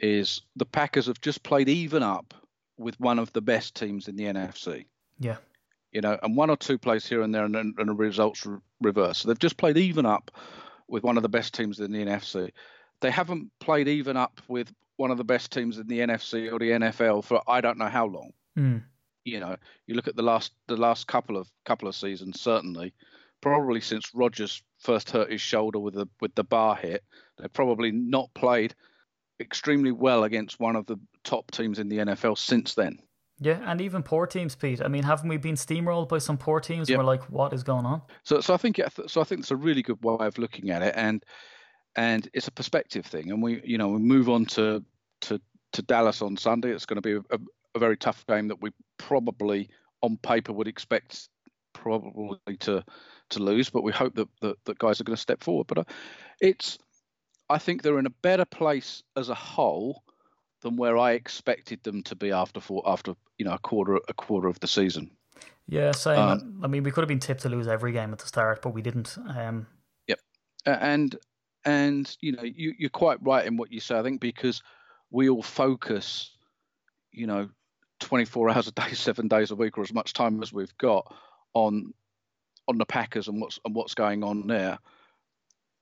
[0.01, 2.35] is the Packers have just played even up
[2.79, 4.87] with one of the best teams in the NFC.
[5.19, 5.37] Yeah.
[5.93, 8.59] You know, and one or two plays here and there, and, and the results re-
[8.81, 9.19] reverse.
[9.19, 10.31] So they've just played even up
[10.89, 12.51] with one of the best teams in the NFC.
[13.01, 16.59] They haven't played even up with one of the best teams in the NFC or
[16.59, 18.33] the NFL for I don't know how long.
[18.59, 18.83] Mm.
[19.25, 22.95] You know, you look at the last the last couple of couple of seasons, certainly,
[23.41, 27.03] probably since Rodgers first hurt his shoulder with the with the bar hit,
[27.39, 28.75] they've probably not played
[29.41, 32.99] extremely well against one of the top teams in the NFL since then.
[33.43, 34.83] Yeah, and even poor teams, Pete.
[34.83, 36.91] I mean, haven't we been steamrolled by some poor teams?
[36.91, 36.99] Yep.
[36.99, 38.03] We're like, what is going on?
[38.23, 40.83] So, so I think, so I think it's a really good way of looking at
[40.83, 41.25] it, and
[41.97, 43.31] and it's a perspective thing.
[43.31, 44.85] And we, you know, we move on to
[45.23, 45.41] to
[45.73, 46.71] to Dallas on Sunday.
[46.71, 47.39] It's going to be a,
[47.75, 49.71] a very tough game that we probably,
[50.03, 51.31] on paper, would expect
[51.73, 52.85] probably to
[53.31, 55.67] to lose, but we hope that that, that guys are going to step forward.
[55.67, 55.85] But uh,
[56.43, 56.79] it's
[57.51, 60.05] I think they're in a better place as a whole
[60.63, 64.15] than where I expected them to be after four, after you know a quarter a
[64.15, 65.11] quarter of the season.
[65.67, 66.19] Yeah, same.
[66.19, 68.63] Um, I mean, we could have been tipped to lose every game at the start,
[68.63, 69.19] but we didn't.
[69.37, 69.67] Um,
[70.07, 70.21] yep,
[70.65, 71.17] and
[71.65, 73.99] and you know you you're quite right in what you say.
[73.99, 74.63] I think because
[75.11, 76.31] we all focus,
[77.11, 77.49] you know,
[77.99, 81.13] 24 hours a day, seven days a week, or as much time as we've got
[81.55, 81.93] on
[82.69, 84.79] on the Packers and what's and what's going on there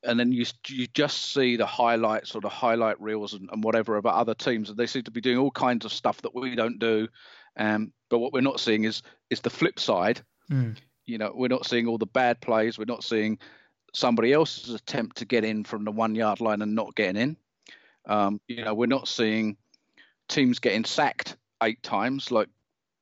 [0.04, 3.96] and then you you just see the highlights or the highlight reels and, and whatever
[3.96, 6.54] of other teams, and they seem to be doing all kinds of stuff that we
[6.54, 7.08] don't do.
[7.56, 10.20] Um, but what we're not seeing is is the flip side.
[10.50, 10.76] Mm.
[11.06, 12.78] You know, we're not seeing all the bad plays.
[12.78, 13.38] We're not seeing
[13.94, 17.36] somebody else's attempt to get in from the one yard line and not getting in.
[18.06, 19.56] Um, you know, we're not seeing
[20.28, 22.48] teams getting sacked eight times like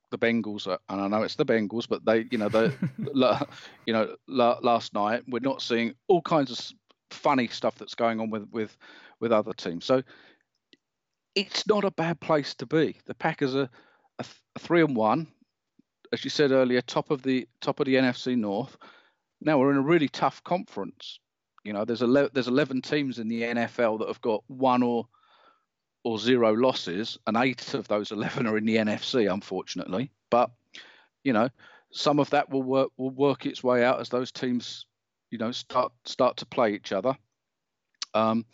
[0.09, 2.73] the Bengals, are, and I know it's the Bengals, but they, you know, the,
[3.85, 6.77] you know, last night we're not seeing all kinds of
[7.11, 8.77] funny stuff that's going on with with
[9.19, 9.85] with other teams.
[9.85, 10.03] So
[11.35, 12.97] it's not a bad place to be.
[13.05, 13.69] The Packers are
[14.19, 15.27] a, a three and one,
[16.11, 18.77] as you said earlier, top of the top of the NFC North.
[19.41, 21.19] Now we're in a really tough conference.
[21.63, 25.07] You know, there's a there's 11 teams in the NFL that have got one or
[26.03, 30.09] or zero losses, and eight of those 11 are in the NFC, unfortunately.
[30.31, 30.49] But
[31.23, 31.49] you know,
[31.91, 34.86] some of that will work will work its way out as those teams
[35.31, 37.15] you know start start to play each other.
[38.13, 38.45] Um,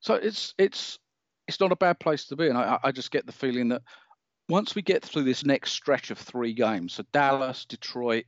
[0.00, 0.98] so it's it's
[1.48, 3.82] it's not a bad place to be, and I, I just get the feeling that
[4.48, 8.24] once we get through this next stretch of three games, so Dallas, Detroit,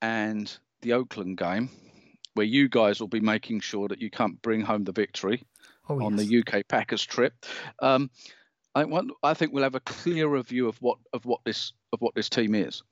[0.00, 1.70] and the Oakland game,
[2.34, 5.42] where you guys will be making sure that you can't bring home the victory
[5.88, 6.26] oh, on yes.
[6.26, 7.32] the UK Packers trip.
[7.80, 8.10] Um,
[8.74, 12.00] I, want, I think we'll have a clearer view of what of what this of
[12.00, 12.82] what this team is.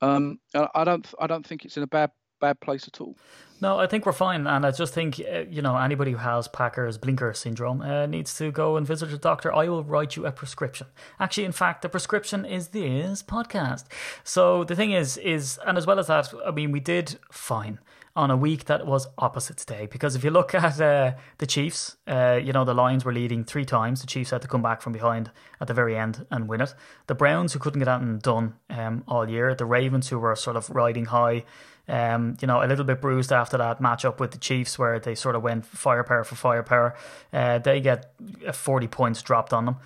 [0.00, 3.16] Um, I don't I don't think it's in a bad bad place at all.
[3.60, 6.46] No, I think we're fine, and I just think uh, you know anybody who has
[6.46, 9.52] Packers blinker syndrome uh, needs to go and visit a doctor.
[9.52, 10.86] I will write you a prescription.
[11.18, 13.84] Actually, in fact, the prescription is this podcast.
[14.22, 17.80] So the thing is, is and as well as that, I mean, we did fine
[18.18, 19.86] on a week that was opposites day.
[19.86, 23.44] Because if you look at uh, the Chiefs, uh, you know, the Lions were leading
[23.44, 24.00] three times.
[24.00, 26.74] The Chiefs had to come back from behind at the very end and win it.
[27.06, 29.54] The Browns, who couldn't get out and done um, all year.
[29.54, 31.44] The Ravens, who were sort of riding high.
[31.88, 35.14] Um, you know, a little bit bruised after that matchup with the Chiefs, where they
[35.14, 36.94] sort of went firepower for firepower.
[37.32, 38.12] Uh, they get
[38.52, 39.76] 40 points dropped on them.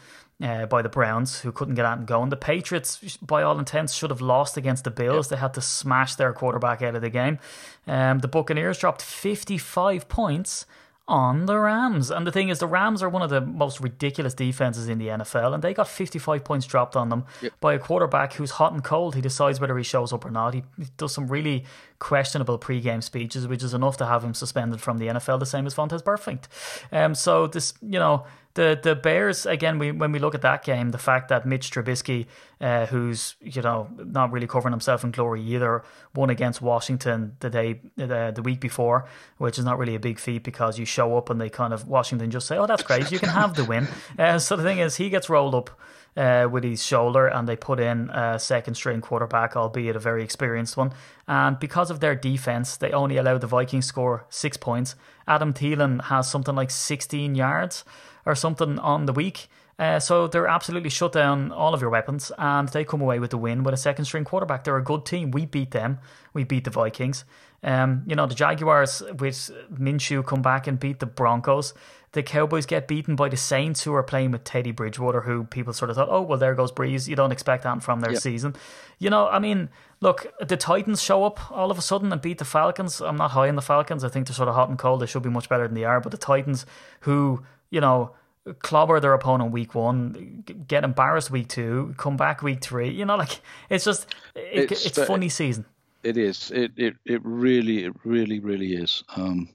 [0.42, 2.30] uh, by the Browns, who couldn't get out and going.
[2.30, 5.28] The Patriots, by all intents, should have lost against the Bills.
[5.28, 7.38] They had to smash their quarterback out of the game.
[7.86, 10.66] Um, the Buccaneers dropped 55 points
[11.08, 12.10] on the Rams.
[12.10, 15.08] And the thing is, the Rams are one of the most ridiculous defenses in the
[15.08, 17.52] NFL, and they got 55 points dropped on them Yep.
[17.60, 19.14] by a quarterback who's hot and cold.
[19.14, 20.54] He decides whether he shows up or not.
[20.54, 20.62] He
[20.96, 21.64] does some really
[22.02, 25.68] questionable pre-game speeches, which is enough to have him suspended from the NFL, the same
[25.68, 26.48] as Vontaze Burfict.
[26.90, 29.78] Um, so this, you know, the the Bears again.
[29.78, 32.26] We when we look at that game, the fact that Mitch Trubisky,
[32.60, 35.84] uh, who's you know not really covering himself in glory either,
[36.14, 40.18] won against Washington the day the, the week before, which is not really a big
[40.18, 43.10] feat because you show up and they kind of Washington just say, "Oh, that's great,
[43.10, 43.86] you can have the win."
[44.18, 45.70] Uh, so the thing is, he gets rolled up
[46.16, 50.22] uh, with his shoulder, and they put in a second string quarterback, albeit a very
[50.22, 50.92] experienced one.
[51.26, 54.94] And because of their defense, they only allowed the Vikings score six points.
[55.26, 57.84] Adam Thielen has something like 16 yards
[58.26, 59.48] or something on the week.
[59.78, 63.30] Uh, so they're absolutely shut down all of your weapons, and they come away with
[63.30, 64.64] the win with a second string quarterback.
[64.64, 65.30] They're a good team.
[65.30, 65.98] We beat them.
[66.34, 67.24] We beat the Vikings.
[67.64, 71.74] Um, you know the Jaguars with Minshew come back and beat the Broncos.
[72.12, 75.72] The Cowboys get beaten by the Saints, who are playing with Teddy Bridgewater, who people
[75.72, 77.08] sort of thought, oh well, there goes Brees.
[77.08, 78.20] You don't expect that from their Yep.
[78.20, 78.54] season.
[78.98, 82.36] You know, I mean, look, the Titans show up all of a sudden and beat
[82.38, 83.00] the Falcons.
[83.00, 84.04] I'm not high on the Falcons.
[84.04, 85.00] I think they're sort of hot and cold.
[85.00, 86.00] They should be much better than they are.
[86.00, 86.66] But the Titans,
[87.00, 88.12] who you know
[88.58, 92.90] clobber their opponent week one, get embarrassed week two, come back week three.
[92.90, 93.40] You know, like
[93.70, 95.64] it's just it, It's it's, funny season.
[96.02, 96.50] It is.
[96.50, 99.02] It it it really it really really is.
[99.16, 99.48] Um,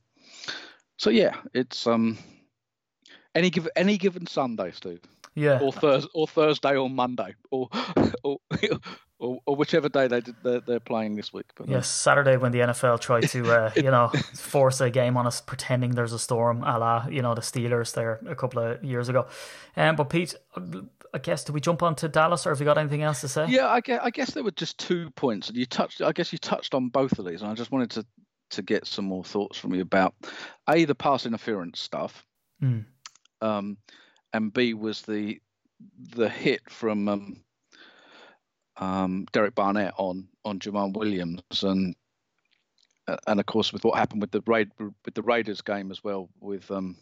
[0.97, 2.17] so yeah, it's um
[3.37, 5.01] any given any given Sunday, Steve,
[5.35, 7.69] Yeah, or Thursday or Thursday or Monday, or
[8.23, 8.39] or
[9.19, 11.47] or, or whichever day they did, they're, they're playing this week.
[11.55, 15.25] But, Yes, Saturday when the NFL tried to, uh, you know, force a game on
[15.25, 18.83] us, pretending there's a storm, a la, you know, the Steelers there a couple of
[18.83, 19.25] years ago.
[19.75, 20.35] Um, but Pete,
[21.13, 23.27] I guess, do we jump on to Dallas, or have you got anything else to
[23.27, 23.47] say?
[23.47, 26.01] Yeah, I guess, I guess there were just two points, and you touched.
[26.01, 28.05] I guess you touched on both of these, and I just wanted to
[28.49, 30.13] to get some more thoughts from you about
[30.69, 32.25] a the pass interference stuff,
[32.63, 32.85] Mm.
[33.41, 33.77] Um,
[34.33, 35.39] and b was the
[36.15, 37.43] the hit from um,
[38.77, 41.95] um, Derek Barnett on on Jamaal Williams, and
[43.07, 46.03] uh, and of course with what happened with the raid with the Raiders game as
[46.03, 46.29] well.
[46.39, 46.97] With um,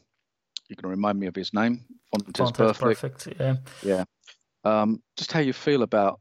[0.70, 2.78] you can remind me of his name, Vontaze Burfict.
[2.80, 3.28] perfect.
[3.40, 3.56] Yeah.
[3.84, 4.04] Yeah.
[4.64, 6.20] Um, just how you feel about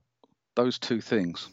[0.55, 1.49] those two things.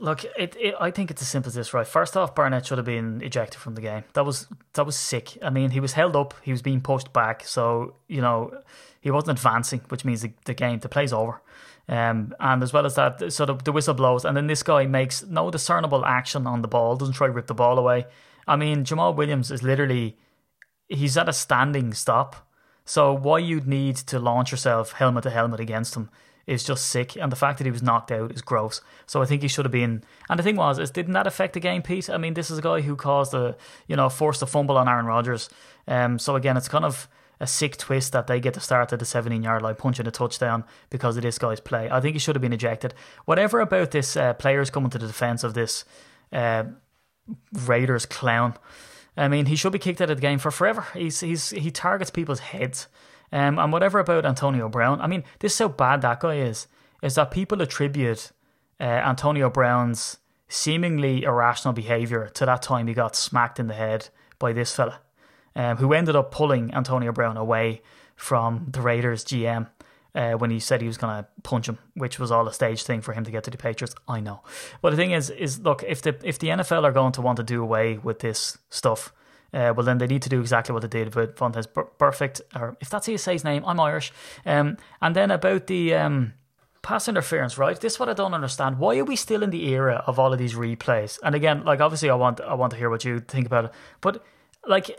[0.00, 0.74] Look, it, it.
[0.80, 1.86] I think it's as simple as this, right?
[1.86, 4.04] First off, Barnett should have been ejected from the game.
[4.12, 5.36] That was that was sick.
[5.42, 6.34] I mean, he was held up.
[6.42, 8.62] He was being pushed back, so you know
[9.00, 11.42] he wasn't advancing, which means the, the game, the play's over.
[11.88, 14.86] Um, and as well as that, so the, the whistle blows, and then this guy
[14.86, 16.96] makes no discernible action on the ball.
[16.96, 18.06] Doesn't try to rip the ball away.
[18.46, 20.16] I mean, Jamaal Williams is literally
[20.88, 22.48] he's at a standing stop.
[22.84, 26.08] So why you'd need to launch yourself helmet to helmet against him
[26.48, 28.80] is just sick, and the fact that he was knocked out is gross.
[29.06, 30.02] So I think he should have been.
[30.28, 32.08] And the thing was, is didn't that affect the game, Pete?
[32.08, 34.88] I mean, this is a guy who caused a you know forced a fumble on
[34.88, 35.50] Aaron Rodgers.
[35.86, 37.08] Um, so again, it's kind of
[37.40, 40.10] a sick twist that they get to start at the 17 yard line punching a
[40.10, 41.88] touchdown because of this guy's play.
[41.90, 42.94] I think he should have been ejected.
[43.26, 45.84] Whatever about this uh, players coming to the defense of this
[46.32, 46.64] uh,
[47.52, 48.54] Raiders clown.
[49.16, 50.86] I mean, he should be kicked out of the game for forever.
[50.94, 52.88] He's he's he targets people's heads.
[53.32, 55.00] Um, and whatever about Antonio Brown.
[55.00, 56.66] I mean, this is how bad that guy is.
[57.02, 58.32] Is that people attribute
[58.80, 60.18] uh, Antonio Brown's
[60.48, 64.08] seemingly irrational behavior to that time he got smacked in the head
[64.38, 65.00] by this fella,
[65.54, 67.82] um, who ended up pulling Antonio Brown away
[68.16, 69.68] from the Raiders GM
[70.14, 72.82] uh, when he said he was going to punch him, which was all a stage
[72.82, 73.94] thing for him to get to the Patriots.
[74.08, 74.42] I know,
[74.80, 77.36] but the thing is, is look if the if the NFL are going to want
[77.36, 79.12] to do away with this stuff,
[79.52, 81.66] uh, well then they need to do exactly what they did with Vontaze
[81.98, 84.12] Burfict, or if that's his name, I'm Irish.
[84.44, 86.34] Um, and then about the um,
[86.82, 87.78] pass interference, right?
[87.80, 88.78] This is what I don't understand.
[88.78, 91.18] Why are we still in the era of all of these replays?
[91.22, 93.70] And again, like obviously, I want I want to hear what you think about it,
[94.00, 94.24] but
[94.66, 94.96] like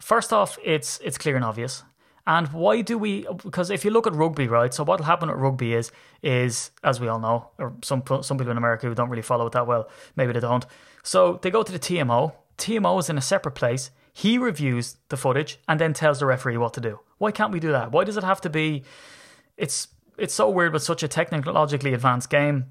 [0.00, 1.84] first off, it's it's clear and obvious.
[2.26, 3.26] And why do we?
[3.42, 4.72] Because if you look at rugby, right?
[4.72, 5.90] So what'll happen at rugby is
[6.22, 9.46] is as we all know, or some some people in America who don't really follow
[9.46, 10.64] it that well, maybe they don't.
[11.02, 12.32] So they go to the TMO.
[12.60, 13.90] TMO is in a separate place.
[14.12, 17.00] He reviews the footage and then tells the referee what to do.
[17.18, 17.92] Why can't we do that?
[17.92, 18.84] Why does it have to be?
[19.56, 19.88] It's
[20.18, 22.66] it's so weird with such a technologically advanced game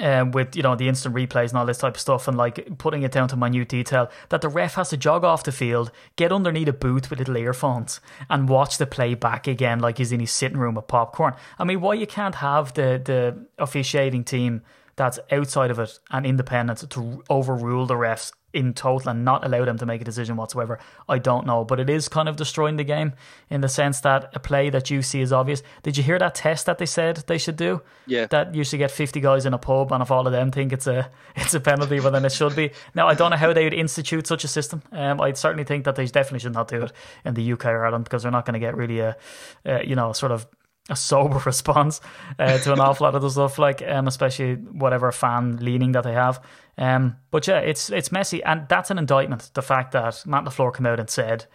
[0.00, 2.78] um, with you know the instant replays and all this type of stuff, and like
[2.78, 5.90] putting it down to minute detail, that the ref has to jog off the field,
[6.16, 10.12] get underneath a booth with little earphones, and watch the play back again like he's
[10.12, 11.34] in his sitting room with popcorn.
[11.58, 14.62] I mean, why you can't have the the officiating team
[14.96, 19.64] that's outside of it and independent to overrule the refs in total and not allow
[19.64, 20.78] them to make a decision whatsoever,
[21.08, 21.62] I don't know.
[21.62, 23.12] But it is kind of destroying the game
[23.50, 25.62] in the sense that a play that you see is obvious.
[25.82, 27.82] Did you hear that test that they said they should do?
[28.06, 28.26] Yeah.
[28.26, 30.72] That you should get 50 guys in a pub, and if all of them think
[30.72, 32.70] it's a it's a penalty, well, then it should be.
[32.94, 34.82] Now, I don't know how they would institute such a system.
[34.90, 36.92] Um, I'd certainly think that they definitely should not do it
[37.24, 39.16] in the UK or Ireland because they're not going to get really a,
[39.64, 40.46] a you know, sort of
[40.88, 42.00] a sober response
[42.38, 46.04] uh, to an awful lot of the stuff, like um, especially whatever fan leaning that
[46.04, 46.40] they have.
[46.78, 49.50] Um, but yeah, it's it's messy, and that's an indictment.
[49.54, 51.46] The fact that Matt LaFleur came out and said,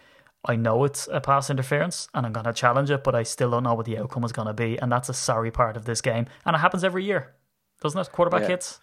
[0.44, 3.50] "I know it's a pass interference, and I'm going to challenge it, but I still
[3.50, 5.84] don't know what the outcome is going to be," and that's a sorry part of
[5.84, 7.34] this game, and it happens every year,
[7.80, 8.12] doesn't it?
[8.12, 8.48] Quarterback Yeah.
[8.48, 8.80] hits.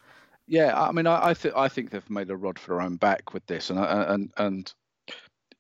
[0.48, 2.96] Yeah, I mean, I I, th- I think they've made a rod for their own
[2.96, 4.74] back with this, and and and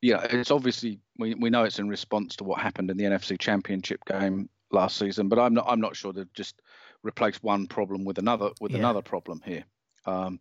[0.02, 3.38] yeah, it's obviously we we know it's in response to what happened in the NFC
[3.38, 6.61] Championship game last season, but I'm not I'm not sure they've just
[7.03, 8.80] replaced one problem with another with Yeah.
[8.80, 9.65] another problem here.
[10.05, 10.39] Um,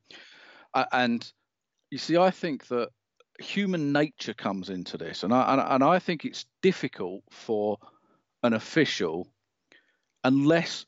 [0.93, 1.31] and
[1.91, 2.91] you see, I think that
[3.41, 7.79] human nature comes into this, and I and, and I think it's difficult for
[8.43, 9.29] an official
[10.25, 10.87] unless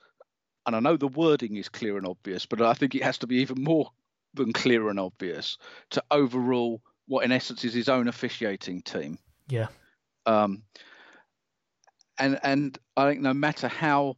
[0.67, 3.27] and I know the wording is clear and obvious, but I think it has to
[3.27, 3.91] be even more
[4.35, 5.59] than clear and obvious
[5.91, 9.19] to overrule what, in essence, is his own officiating team.
[9.49, 9.69] Yeah,
[10.27, 10.63] Um,
[12.21, 14.17] and and I think no matter how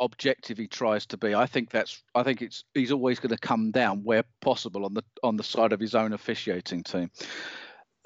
[0.00, 3.38] objective he tries to be, I think that's I think it's he's always going to
[3.38, 7.10] come down where possible on the on the side of his own officiating team.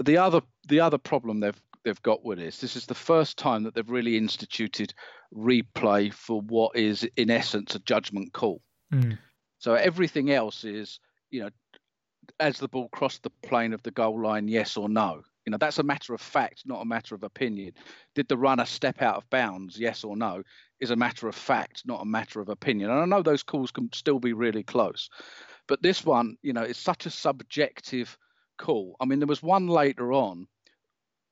[0.03, 3.63] The other the other problem they've they've got with this this is the first time
[3.63, 4.93] that they've really instituted
[5.35, 8.61] replay for what is in essence a judgment call.
[8.93, 9.19] Mm.
[9.59, 11.01] So everything else is,
[11.31, 11.51] you know,
[12.41, 15.23] as the ball crossed the plane of the goal line, yes or no.
[15.45, 17.75] You know, that's a matter of fact, not a matter of opinion.
[18.15, 20.43] Did the runner step out of bounds, yes or no,
[20.81, 22.91] is a matter of fact, not a matter of opinion.
[22.91, 25.11] And I know those calls can still be really close.
[25.67, 28.17] But this one, you know, is such a subjective
[28.59, 28.97] call.
[29.01, 30.47] I mean, there was one later on,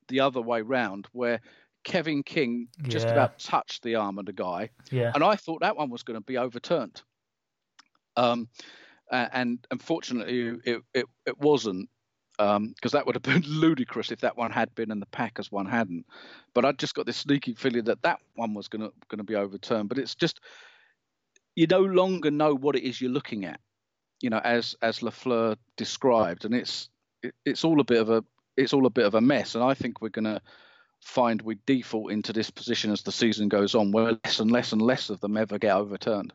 [0.08, 1.40] the other way round, where
[1.84, 3.12] Kevin King just Yeah.
[3.12, 6.18] about touched the arm of the guy yeah, and I thought that one was going
[6.18, 7.02] to be overturned.
[8.16, 8.48] Um,
[9.10, 11.88] and unfortunately, it it, it wasn't
[12.38, 15.52] Um, because that would have been ludicrous if that one had been and the Packers
[15.52, 16.06] one hadn't.
[16.54, 19.24] But I just got this sneaky feeling that that one was going to going to
[19.24, 19.88] be overturned.
[19.88, 20.40] But it's just
[21.54, 23.60] you no longer know what it is you're looking at,
[24.20, 26.88] you know, as as LaFleur described, and it's
[27.22, 28.24] it, it's all a bit of a
[28.56, 29.54] it's all a bit of a mess.
[29.54, 30.40] And I think we're going to
[31.00, 34.72] find we default into this position as the season goes on, where less and less
[34.72, 36.32] and less of them ever get overturned.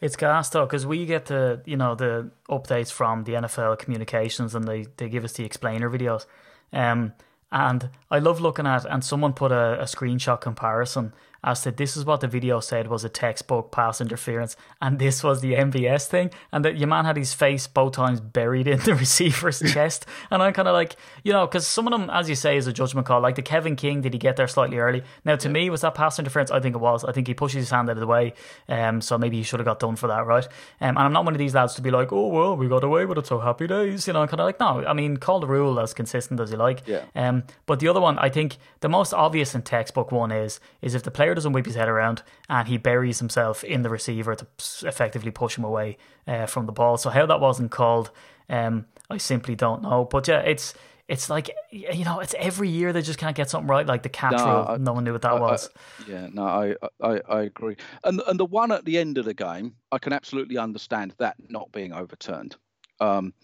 [0.00, 4.54] It's gas though, because we get the you know the updates from the NFL communications,
[4.54, 6.26] and they they give us the explainer videos.
[6.72, 7.12] Um,
[7.52, 11.12] and I love looking at, and someone put a, a screenshot comparison
[11.44, 15.22] as to this is what the video said was a textbook pass interference, and this
[15.22, 18.80] was the MVS thing, and that your man had his face both times buried in
[18.80, 22.28] the receiver's chest, and I'm kind of like, you know, because some of them, as
[22.28, 23.20] you say, is a judgment call.
[23.20, 25.02] Like the Kevin King, did he get there slightly early?
[25.24, 26.50] Now, to me, was that pass interference?
[26.50, 27.04] I think it was.
[27.04, 28.32] I think he pushes his hand out of the way,
[28.68, 30.46] um, so maybe he should have got done for that, right?
[30.80, 32.84] Um, and I'm not one of these lads to be like, oh well, we got
[32.84, 35.40] away with it, so happy days, you know, kind of like, no, I mean, call
[35.40, 36.86] the rule as consistent as you like.
[36.86, 37.04] Yeah.
[37.14, 40.94] Um, but the other one, I think the most obvious and textbook one is is
[40.94, 44.34] if the player doesn't whip his head around and he buries himself in the receiver
[44.34, 44.46] to
[44.86, 46.96] effectively push him away uh, from the ball.
[46.96, 48.10] So how that wasn't called,
[48.48, 50.04] um, I simply don't know.
[50.04, 50.74] But yeah, it's
[51.06, 53.86] it's like you know, it's every year they just can't get something right.
[53.86, 55.68] Like the catch No, rule, I- no one knew what that I- I- was.
[56.08, 57.76] yeah, no, I, I I agree.
[58.04, 61.36] And and the one at the end of the game, I can absolutely understand that
[61.50, 62.56] not being overturned.
[63.00, 63.34] Um,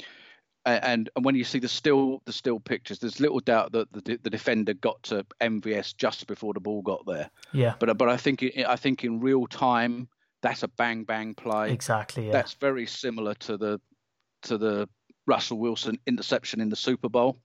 [0.66, 4.18] and and when you see the still the still pictures, there's little doubt that the
[4.22, 7.30] the defender got to MVS just before the ball got there.
[7.52, 10.08] yeah, But but I think I think in real time
[10.42, 11.72] that's a bang bang play.
[11.72, 12.26] exactly.
[12.26, 13.80] Yeah, That's very similar to the
[14.42, 14.88] to the
[15.26, 17.38] Russell Wilson interception in the Super Bowl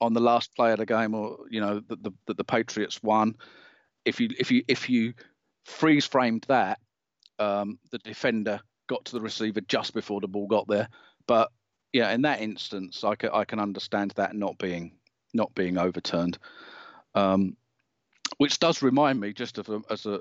[0.00, 3.02] on the last play of the game, or you know that the, the the Patriots
[3.02, 3.34] won.
[4.04, 5.14] If you if you if you
[5.64, 6.78] freeze framed that,
[7.38, 10.88] um, the defender got to the receiver just before the ball got there.
[11.26, 11.50] But
[11.96, 14.92] yeah, in that instance, I can I can understand that not being
[15.32, 16.36] not being overturned.
[17.14, 17.56] Um,
[18.36, 20.20] which does remind me just of a, as a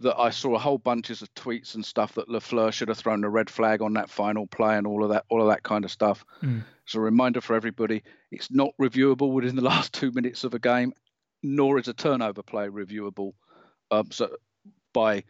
[0.00, 3.22] that I saw a whole bunches of tweets and stuff that LaFleur should have thrown
[3.22, 5.84] a red flag on that final play and all of that, all of that kind
[5.84, 6.24] of stuff.
[6.42, 6.64] Mm.
[6.84, 8.02] It's a reminder for everybody:
[8.32, 10.94] it's not reviewable within the last two minutes of a game,
[11.44, 13.34] nor is a turnover play reviewable
[13.92, 14.36] um, so
[14.92, 15.22] by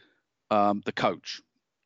[0.51, 1.43] um, the coach.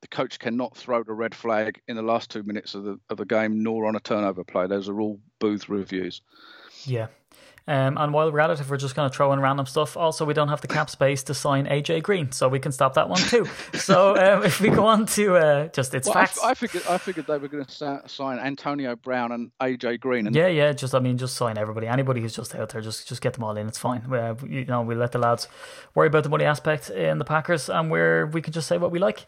[0.09, 3.19] The coach cannot throw the red flag in the last two minutes of the of
[3.19, 4.69] a game, nor on a turnover play.
[4.69, 6.23] Those are all booth reviews.
[6.85, 7.09] Yeah.
[7.69, 9.97] Um, and while we're at it, if we're just going to throw in random stuff,
[9.97, 12.95] also we don't have the cap space to sign AJ Green, so we can stop
[12.95, 13.45] that one too.
[13.75, 16.41] so um, if we go on to uh, just it's Well, facts.
[16.43, 20.29] I, I figured I figured they were going to sign Antonio Brown and AJ Green,
[20.29, 20.73] and yeah, yeah.
[20.73, 21.89] Just I mean, just sign everybody.
[21.89, 23.67] Anybody who's just out there, just just get them all in.
[23.67, 24.09] It's fine.
[24.09, 25.49] We, uh, you know, we let the lads
[25.97, 28.93] worry about the money aspect in the Packers, and where we can just say what
[28.93, 29.27] we like.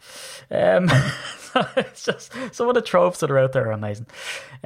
[0.49, 0.89] Um,
[1.77, 4.07] it's just some of the tropes that are out there are amazing.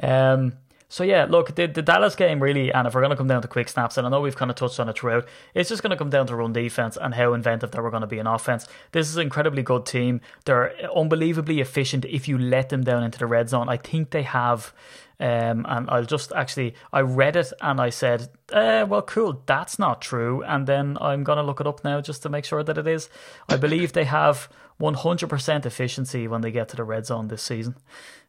[0.01, 0.53] Um,
[0.93, 3.41] so yeah, look, the, the Dallas game really, and if we're going to come down
[3.41, 5.81] to quick snaps, and I know we've kind of touched on it throughout, it's just
[5.81, 8.19] going to come down to run defense and how inventive they were going to be
[8.19, 8.67] in offense.
[8.91, 10.21] This is an incredibly good team.
[10.45, 13.69] They're unbelievably efficient if you let them down into the red zone.
[13.69, 14.71] I think they have.
[15.19, 19.79] Um, and I'll just actually, I read it and I said, eh, well, cool, that's
[19.79, 20.43] not true.
[20.43, 22.85] And then I'm going to look it up now just to make sure that it
[22.85, 23.09] is.
[23.49, 24.47] I believe they have
[24.79, 27.75] 100% efficiency when they get to the red zone this season,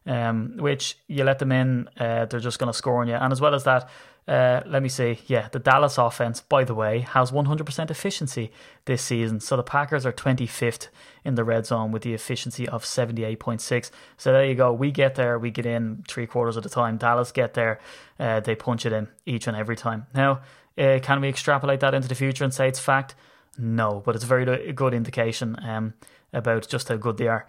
[0.05, 3.15] um, which you let them in, uh, they're just going to score on you.
[3.15, 3.89] And as well as that,
[4.27, 5.19] uh, let me see.
[5.27, 8.51] Yeah, the Dallas offense, by the way, has 100% efficiency
[8.85, 9.39] this season.
[9.39, 10.87] So the Packers are 25th
[11.23, 13.91] in the red zone with the efficiency of 78.6.
[14.17, 14.73] So there you go.
[14.73, 16.97] We get there, we get in three quarters of the time.
[16.97, 17.79] Dallas get there,
[18.19, 20.07] uh, they punch it in each and every time.
[20.13, 20.41] Now,
[20.77, 23.13] uh, can we extrapolate that into the future and say it's fact?
[23.57, 25.93] No, but it's a very good indication um,
[26.35, 27.47] about just how good they are.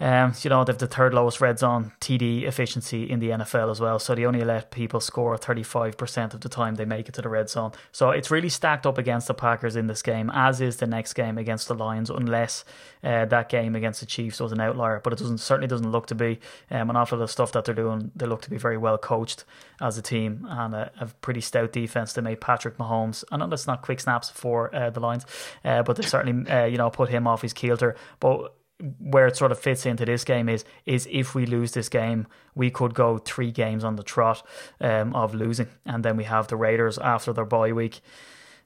[0.00, 3.80] Um, you know, they've the third lowest red zone TD efficiency in the NFL as
[3.80, 3.98] well.
[3.98, 7.28] So they only let people score 35% of the time they make it to the
[7.28, 7.72] red zone.
[7.92, 11.12] So it's really stacked up against the Packers in this game, as is the next
[11.12, 12.64] game against the Lions, unless
[13.04, 15.00] uh, that game against the Chiefs was an outlier.
[15.04, 16.40] But it doesn't certainly doesn't look to be.
[16.70, 19.44] Um, and after the stuff that they're doing, they look to be very well coached
[19.82, 22.14] as a team and a, a pretty stout defense.
[22.14, 25.26] They made Patrick Mahomes, know that's not quick snaps for uh, the Lions,
[25.64, 27.96] uh, but they certainly, uh, you know, put him off his kilter.
[28.18, 28.54] But
[28.98, 32.26] where it sort of fits into this game is is if we lose this game,
[32.54, 34.46] we could go three games on the trot
[34.80, 38.00] um, of losing, and then we have the Raiders after their bye week.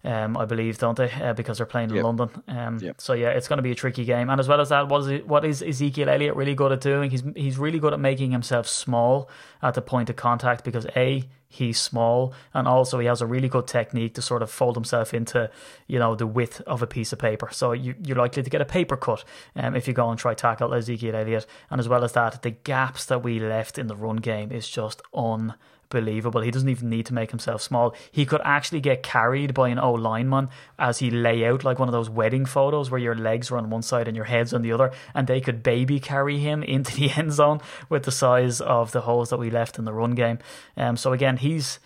[0.04, 1.10] Um, I believe, don't they?
[1.10, 2.04] Uh, because they're playing in Yep.
[2.04, 2.28] London.
[2.46, 3.00] Um, Yep.
[3.00, 4.28] So yeah, it's going to be a tricky game.
[4.28, 6.82] And as well as that, what is it, what is Ezekiel Elliott really good at
[6.82, 7.10] doing?
[7.10, 9.30] He's he's really good at making himself small
[9.62, 13.48] at the point of contact because a he's small and also he has a really
[13.48, 15.48] good technique to sort of fold himself into
[15.86, 17.48] you know the width of a piece of paper.
[17.52, 19.24] So you, you're likely to get a paper cut
[19.56, 21.46] um, if you go and try tackle Ezekiel Elliott.
[21.70, 24.68] And as well as that, the gaps that we left in the run game is
[24.68, 25.54] just un
[25.94, 26.42] believable.
[26.42, 27.94] He doesn't even need to make himself small.
[28.12, 31.88] He could actually get carried by an O lineman as he lay out like one
[31.88, 34.60] of those wedding photos where your legs are on one side and your head's on
[34.60, 38.60] the other, and they could baby carry him into the end zone with the size
[38.60, 40.38] of the holes that we left in the run game.
[40.76, 41.78] Um, so again, he's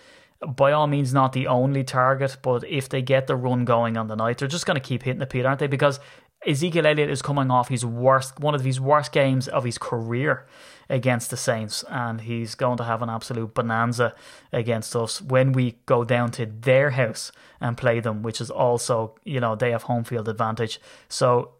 [0.46, 4.08] by all means not the only target, but if they get the run going on
[4.08, 5.66] the night, they're just going to keep hitting the Pete, aren't they?
[5.66, 5.98] Because
[6.46, 10.46] Ezekiel Elliott is coming off his worst, one of his worst games of his career
[10.88, 14.14] against the Saints, and he's going to have an absolute bonanza
[14.52, 17.30] against us when we go down to their house
[17.60, 20.80] and play them, which is also, you know, they have home field advantage.
[21.08, 21.52] So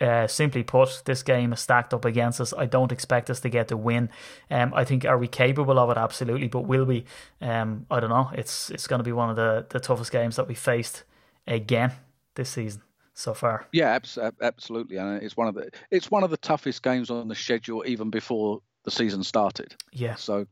[0.00, 2.52] uh, simply put, this game is stacked up against us.
[2.56, 4.10] I don't expect us to get the win.
[4.50, 5.96] Um, I think are we capable of it?
[5.96, 7.04] Absolutely, but will we?
[7.40, 8.30] Um, I don't know.
[8.34, 11.04] It's it's going to be one of the, the toughest games that we faced
[11.46, 11.92] again
[12.34, 12.82] this season
[13.18, 13.66] so far.
[13.72, 17.28] Yeah, abs- absolutely, and it's one of the it's one of the toughest games on
[17.28, 19.74] the schedule even before the season started.
[19.92, 20.46] Yeah, So,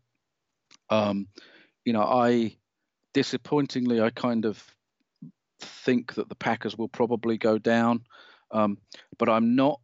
[0.91, 1.29] um,
[1.85, 2.57] you know, I
[3.14, 4.62] disappointingly, I kind of
[5.61, 8.05] think that the Packers will probably go down,
[8.51, 8.79] um,
[9.19, 9.81] but I'm not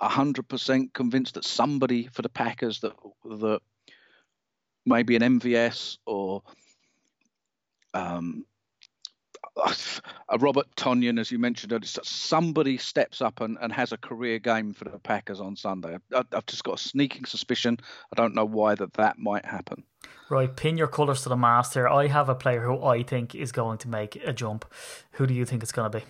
[0.00, 2.94] hundred percent convinced that somebody for the Packers that
[3.24, 3.60] that
[4.84, 6.42] maybe an MVS or
[7.94, 8.44] um,
[10.28, 11.72] a Robert Tonyan, as you mentioned,
[12.02, 15.98] somebody steps up and, and has a career game for the Packers on Sunday.
[16.14, 17.78] I, I've just got a sneaking suspicion.
[18.12, 19.84] I don't know why that that might happen.
[20.30, 20.54] right.
[20.54, 21.88] Pin your colours to the mast here.
[21.88, 24.64] I have a player who I think is going to make a jump.
[25.12, 26.04] Who do you think it's going to be?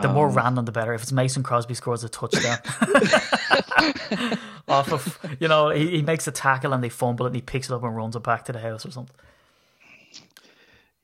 [0.00, 0.94] The um, more random, the better.
[0.94, 2.58] If it's Mason Crosby scores a touchdown
[4.68, 7.42] off of, you know, he, he makes a tackle and they fumble it and he
[7.42, 9.16] picks it up and runs it back to the house or something.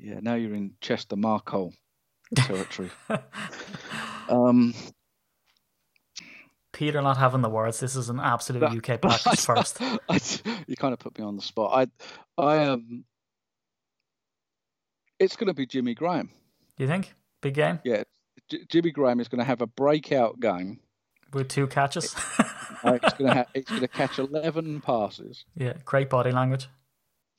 [0.04, 1.72] Yeah, now you're in Chester Marcol
[2.36, 2.90] territory.
[4.28, 4.74] um,
[6.74, 7.80] Peter not having the words.
[7.80, 9.78] This is an absolute UK Packers first.
[9.82, 10.20] I,
[10.66, 11.88] you kind of put me on the spot.
[12.36, 13.04] I, I um,
[15.18, 16.28] it's going to be Jimmy Graham.
[16.76, 18.02] You think big game Yeah,
[18.50, 20.80] J- Jimmy Graham is going to have a breakout game.
[21.32, 22.14] with two catches?
[22.84, 26.68] Uh, it's going to ha- it's going to catch 11 passes, yeah, great body language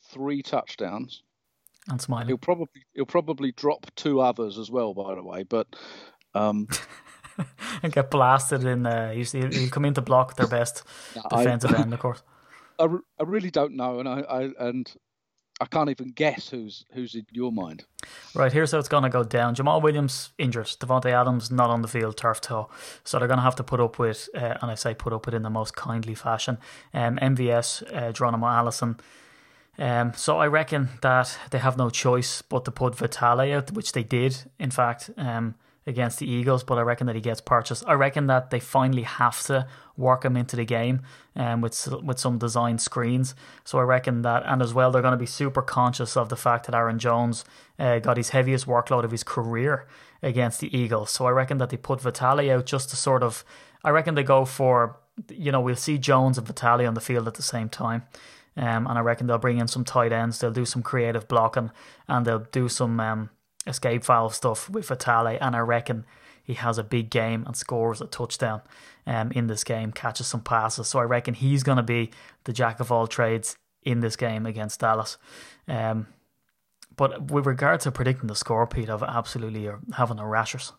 [0.07, 1.23] three touchdowns.
[1.87, 2.27] And smiling.
[2.27, 5.43] He'll probably he'll probably drop two others as well, by the way.
[5.43, 5.67] But
[6.33, 6.67] um,
[7.83, 8.85] and get blasted in.
[8.85, 10.83] Uh, you he'll he'll come in to block their best
[11.31, 12.23] I- defensive end, of course.
[12.79, 12.85] I,
[13.19, 14.91] I really don't know, and I, I and
[15.61, 17.85] I can't even guess who's who's in your mind.
[18.33, 19.55] Right, here's how it's going to go down.
[19.55, 20.65] Jamaal Williams injured.
[20.65, 22.69] Davante Adams not on the field, turf toe.
[23.05, 25.25] So they're going to have to put up with, uh, and I say put up
[25.25, 26.57] with in the most kindly fashion,
[26.93, 28.97] um, MVS, uh, Geronimo Allison.
[29.77, 33.91] Um, so I reckon that they have no choice but to put Vitale out, which
[33.91, 35.09] they did, in fact.
[35.17, 35.55] Um,
[35.87, 37.83] against the Eagles, but I reckon that he gets purchased.
[37.87, 41.01] I reckon that they finally have to work him into the game
[41.35, 43.35] um, with with some design screens.
[43.63, 46.35] So I reckon that, and as well, they're going to be super conscious of the
[46.35, 47.45] fact that Aaron Jones
[47.77, 49.87] uh, got his heaviest workload of his career
[50.23, 51.11] against the Eagles.
[51.11, 53.43] So I reckon that they put Vitale out just to sort of.
[53.83, 54.97] I reckon they go for,
[55.29, 58.01] you know, we'll see Jones and Vitale on the field at the same time.
[58.57, 60.39] Um, and I reckon they'll bring in some tight ends.
[60.39, 61.71] They'll do some creative blocking,
[62.07, 63.29] and they'll do some um,
[63.67, 66.05] escape valve stuff with Vitale, and I reckon
[66.43, 68.61] he has a big game and scores a touchdown
[69.07, 70.87] um, in this game, catches some passes.
[70.87, 72.11] So I reckon he's going to be
[72.43, 75.17] the jack of all trades in this game against Dallas.
[75.67, 76.07] Um,
[76.95, 80.71] but with regard to predicting the score, Pete, I've absolutely are having a rashers.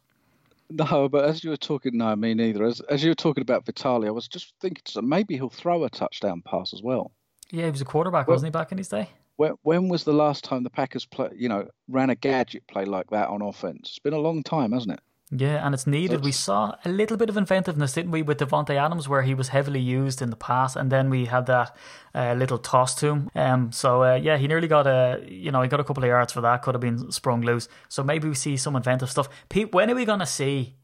[0.70, 2.64] No, but as you were talking, no, me neither.
[2.64, 5.90] As as you were talking about Vitale, I was just thinking maybe he'll throw a
[5.90, 7.12] touchdown pass as well.
[7.50, 9.10] Yeah, he was a quarterback, wasn't he, back in his day?
[9.36, 12.84] When, when was the last time the Packers play, you know, ran a gadget play
[12.84, 13.90] like that on offense?
[13.90, 15.00] It's been a long time, hasn't it?
[15.30, 16.22] Yeah, and it's needed.
[16.22, 19.48] We saw a little bit of inventiveness, didn't we, with Davante Adams, where he was
[19.48, 21.74] heavily used in the past, and then we had that
[22.14, 23.30] uh, little toss to him.
[23.34, 26.08] Um, so uh, yeah, he nearly got a, you know, he got a couple of
[26.08, 26.62] yards for that.
[26.62, 27.68] Could have been sprung loose.
[27.88, 29.28] So maybe we see some inventive stuff.
[29.48, 30.76] Pete, when are we going to see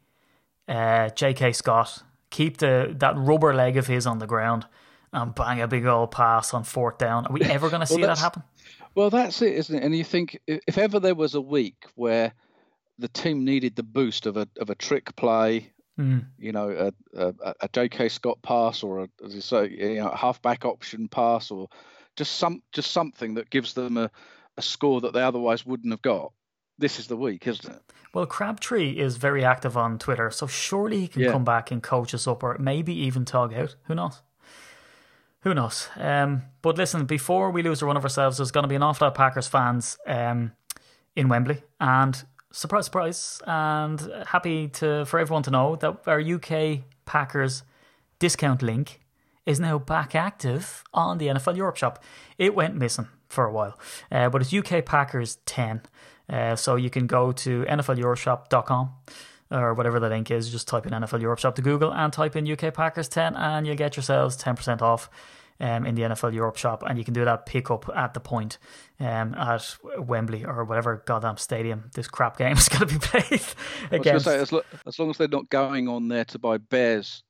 [0.66, 1.52] uh, J.K.
[1.52, 4.66] Scott keep the that rubber leg of his on the ground
[5.12, 7.26] and bang a big old pass on fourth down?
[7.26, 8.42] Are we ever going to see well, that happen?
[8.94, 9.82] Well, that's it, isn't it?
[9.82, 12.32] And you think if ever there was a week where
[12.98, 16.24] the team needed the boost of a of a trick play, mm.
[16.38, 18.08] you know, a, a, a J.K.
[18.08, 21.68] Scott pass or a, as you say, you know, a halfback option pass or
[22.16, 24.10] just some just something that gives them a,
[24.56, 26.32] a score that they otherwise wouldn't have got.
[26.78, 27.80] This is the week, isn't it?
[28.14, 31.32] Well, Crabtree is very active on Twitter, so surely he can yeah.
[31.32, 33.76] come back and coach us up, or maybe even tug out.
[33.84, 34.20] Who knows?
[35.43, 35.88] Who knows?
[35.97, 38.82] Um, but listen, before we lose a run of ourselves, there's going to be an
[38.82, 40.53] awful lot of Packers fans um,
[41.16, 46.80] in Wembley, and surprise, surprise, and happy to for everyone to know that our UK
[47.05, 47.64] Packers
[48.18, 49.01] discount link
[49.45, 52.03] is now back active on the NFL Europe shop.
[52.38, 53.78] It went missing for a while,
[54.12, 55.82] uh, but it's UK Packers ten.
[56.28, 58.90] Uh, so you can go to NFLEuroshop.com
[59.53, 62.36] or whatever the link is, just type in NFL Europe Shop to Google and type
[62.36, 65.11] in UK Packers 10 and you'll get yourselves 10% off
[65.61, 66.82] um, in the NFL Europe Shop.
[66.86, 68.59] And you can do that pick up at the point
[69.00, 73.42] um, at Wembley or whatever goddamn stadium this crap game is going to be played
[73.90, 74.24] against.
[74.24, 77.22] Say, as, lo- as long as they're not going on there to buy Bears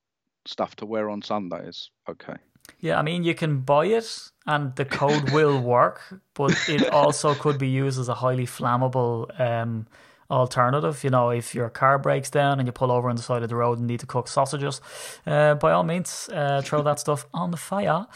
[0.47, 2.37] stuff to wear on Sundays, okay.
[2.81, 6.01] Yeah, I mean, you can buy it and the code will work,
[6.35, 9.87] but it also could be used as a highly flammable um,
[10.33, 11.05] alternative.
[11.05, 13.49] You know, if your car breaks down and you pull over on the side of
[13.49, 14.81] the road and need to cook sausages,
[15.27, 18.07] uh, by all means, uh, throw that stuff on the fire.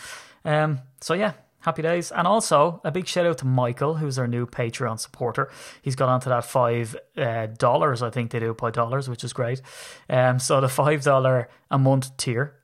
[0.44, 2.10] Um, so yeah, happy days.
[2.10, 5.50] And also a big shout out to Michael, who's our new Patreon supporter.
[5.82, 9.32] He's got onto that five uh, dollars, I think they do by dollars, which is
[9.32, 9.60] great.
[10.08, 12.54] Um, so the five dollar a month tier.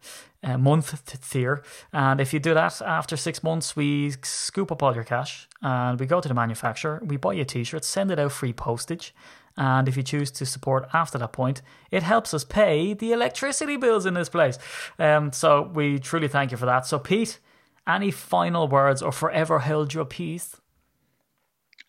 [0.45, 4.93] A month tier, and if you do that after six months, we scoop up all
[4.93, 8.11] your cash and we go to the manufacturer, we buy you a t shirt, send
[8.11, 9.15] it out free postage,
[9.57, 13.77] and if you choose to support after that point, it helps us pay the electricity
[13.77, 14.59] bills in this place.
[14.99, 16.87] Um, so we truly thank you for that.
[16.87, 17.39] So, Pete,
[17.87, 20.57] any final words or forever hold your peace?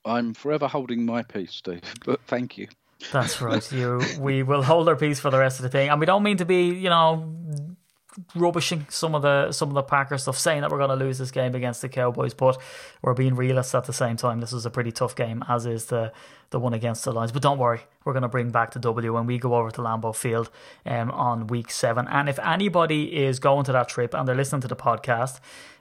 [0.05, 2.67] I'm forever holding my peace, Steve, but thank you.
[3.11, 3.69] That's right.
[3.71, 6.23] You, we will hold our peace for the rest of the thing, and we don't
[6.23, 7.35] mean to be, you know,
[8.35, 11.17] rubbishing some of the some of the Packer stuff, saying that we're going to lose
[11.17, 12.59] this game against the Cowboys, but
[13.01, 14.39] we're being realists at the same time.
[14.39, 16.11] This is a pretty tough game, as is the
[16.49, 17.31] the one against the Lions.
[17.31, 19.81] But don't worry, we're going to bring back the W when we go over to
[19.81, 20.49] Lambeau Field
[20.85, 22.07] um, on week seven.
[22.07, 25.39] And if anybody is going to that trip and they're listening to the podcast,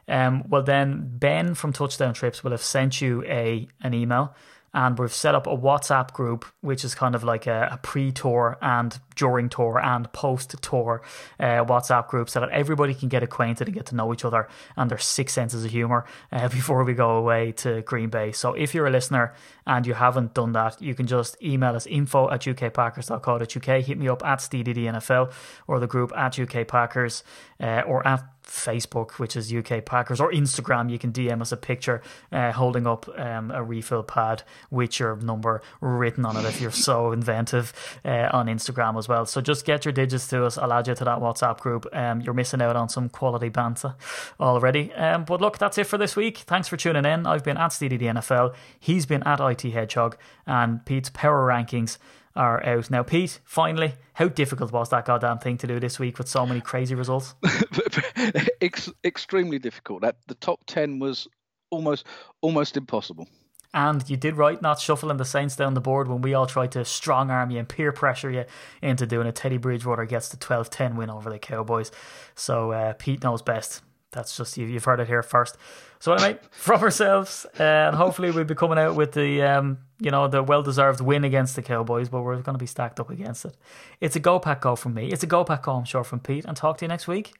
[0.08, 4.34] um, well then Ben from Touchdown Trips will have sent you a an email
[4.74, 8.58] and we've set up a WhatsApp group, which is kind of like a, a pre-tour
[8.62, 11.02] and during tour and post-tour
[11.38, 14.48] uh, WhatsApp group, so that everybody can get acquainted and get to know each other.
[14.76, 18.32] And their six senses of humor uh, before we go away to Green Bay.
[18.32, 19.34] So if you're a listener
[19.66, 24.08] and you haven't done that, you can just email us info at ukpackers.co.uk, hit me
[24.08, 25.32] up at stddnfl
[25.66, 27.22] or the group at UK Packers
[27.62, 31.56] uh, or at Facebook, which is UK Packers, or Instagram, you can DM us a
[31.56, 32.02] picture
[32.32, 36.70] uh, holding up um, a refill pad with your number written on it if you're
[36.70, 37.72] so inventive
[38.04, 39.24] uh, on Instagram as well.
[39.24, 40.58] So just get your digits to us.
[40.58, 41.86] I'll add you to that WhatsApp group.
[41.92, 43.94] Um, you're missing out on some quality banter
[44.40, 44.92] already.
[44.94, 46.38] Um, but look, that's it for this week.
[46.38, 47.26] Thanks for tuning in.
[47.26, 48.54] I've been at the NFL.
[48.78, 51.96] He's been at IT Hedgehog, and Pete's power rankings
[52.34, 52.90] are out.
[52.90, 56.46] Now, Pete, finally, how difficult was that goddamn thing to do this week with so
[56.46, 57.34] many crazy results?
[58.60, 60.02] Ex- extremely difficult.
[60.02, 61.28] That the top ten was
[61.70, 62.06] almost
[62.40, 63.28] almost impossible.
[63.74, 66.72] And you did right not shuffling the Saints down the board when we all tried
[66.72, 68.44] to strong arm you and peer pressure you
[68.82, 69.34] into doing it.
[69.34, 71.90] Teddy Bridgewater gets the 12 10 win over the Cowboys.
[72.34, 73.82] So uh, Pete knows best.
[74.10, 75.56] That's just you, you've heard it here first.
[76.03, 80.26] So anyway, from ourselves, and hopefully we'll be coming out with the um, you know
[80.26, 83.44] the well deserved win against the Cowboys, but we're going to be stacked up against
[83.44, 83.57] it.
[84.00, 85.12] It's a go pack go from me.
[85.12, 86.44] It's a go pack go, I'm sure, from Pete.
[86.44, 87.34] And talk to you next week.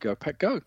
[0.00, 0.62] Go pack go.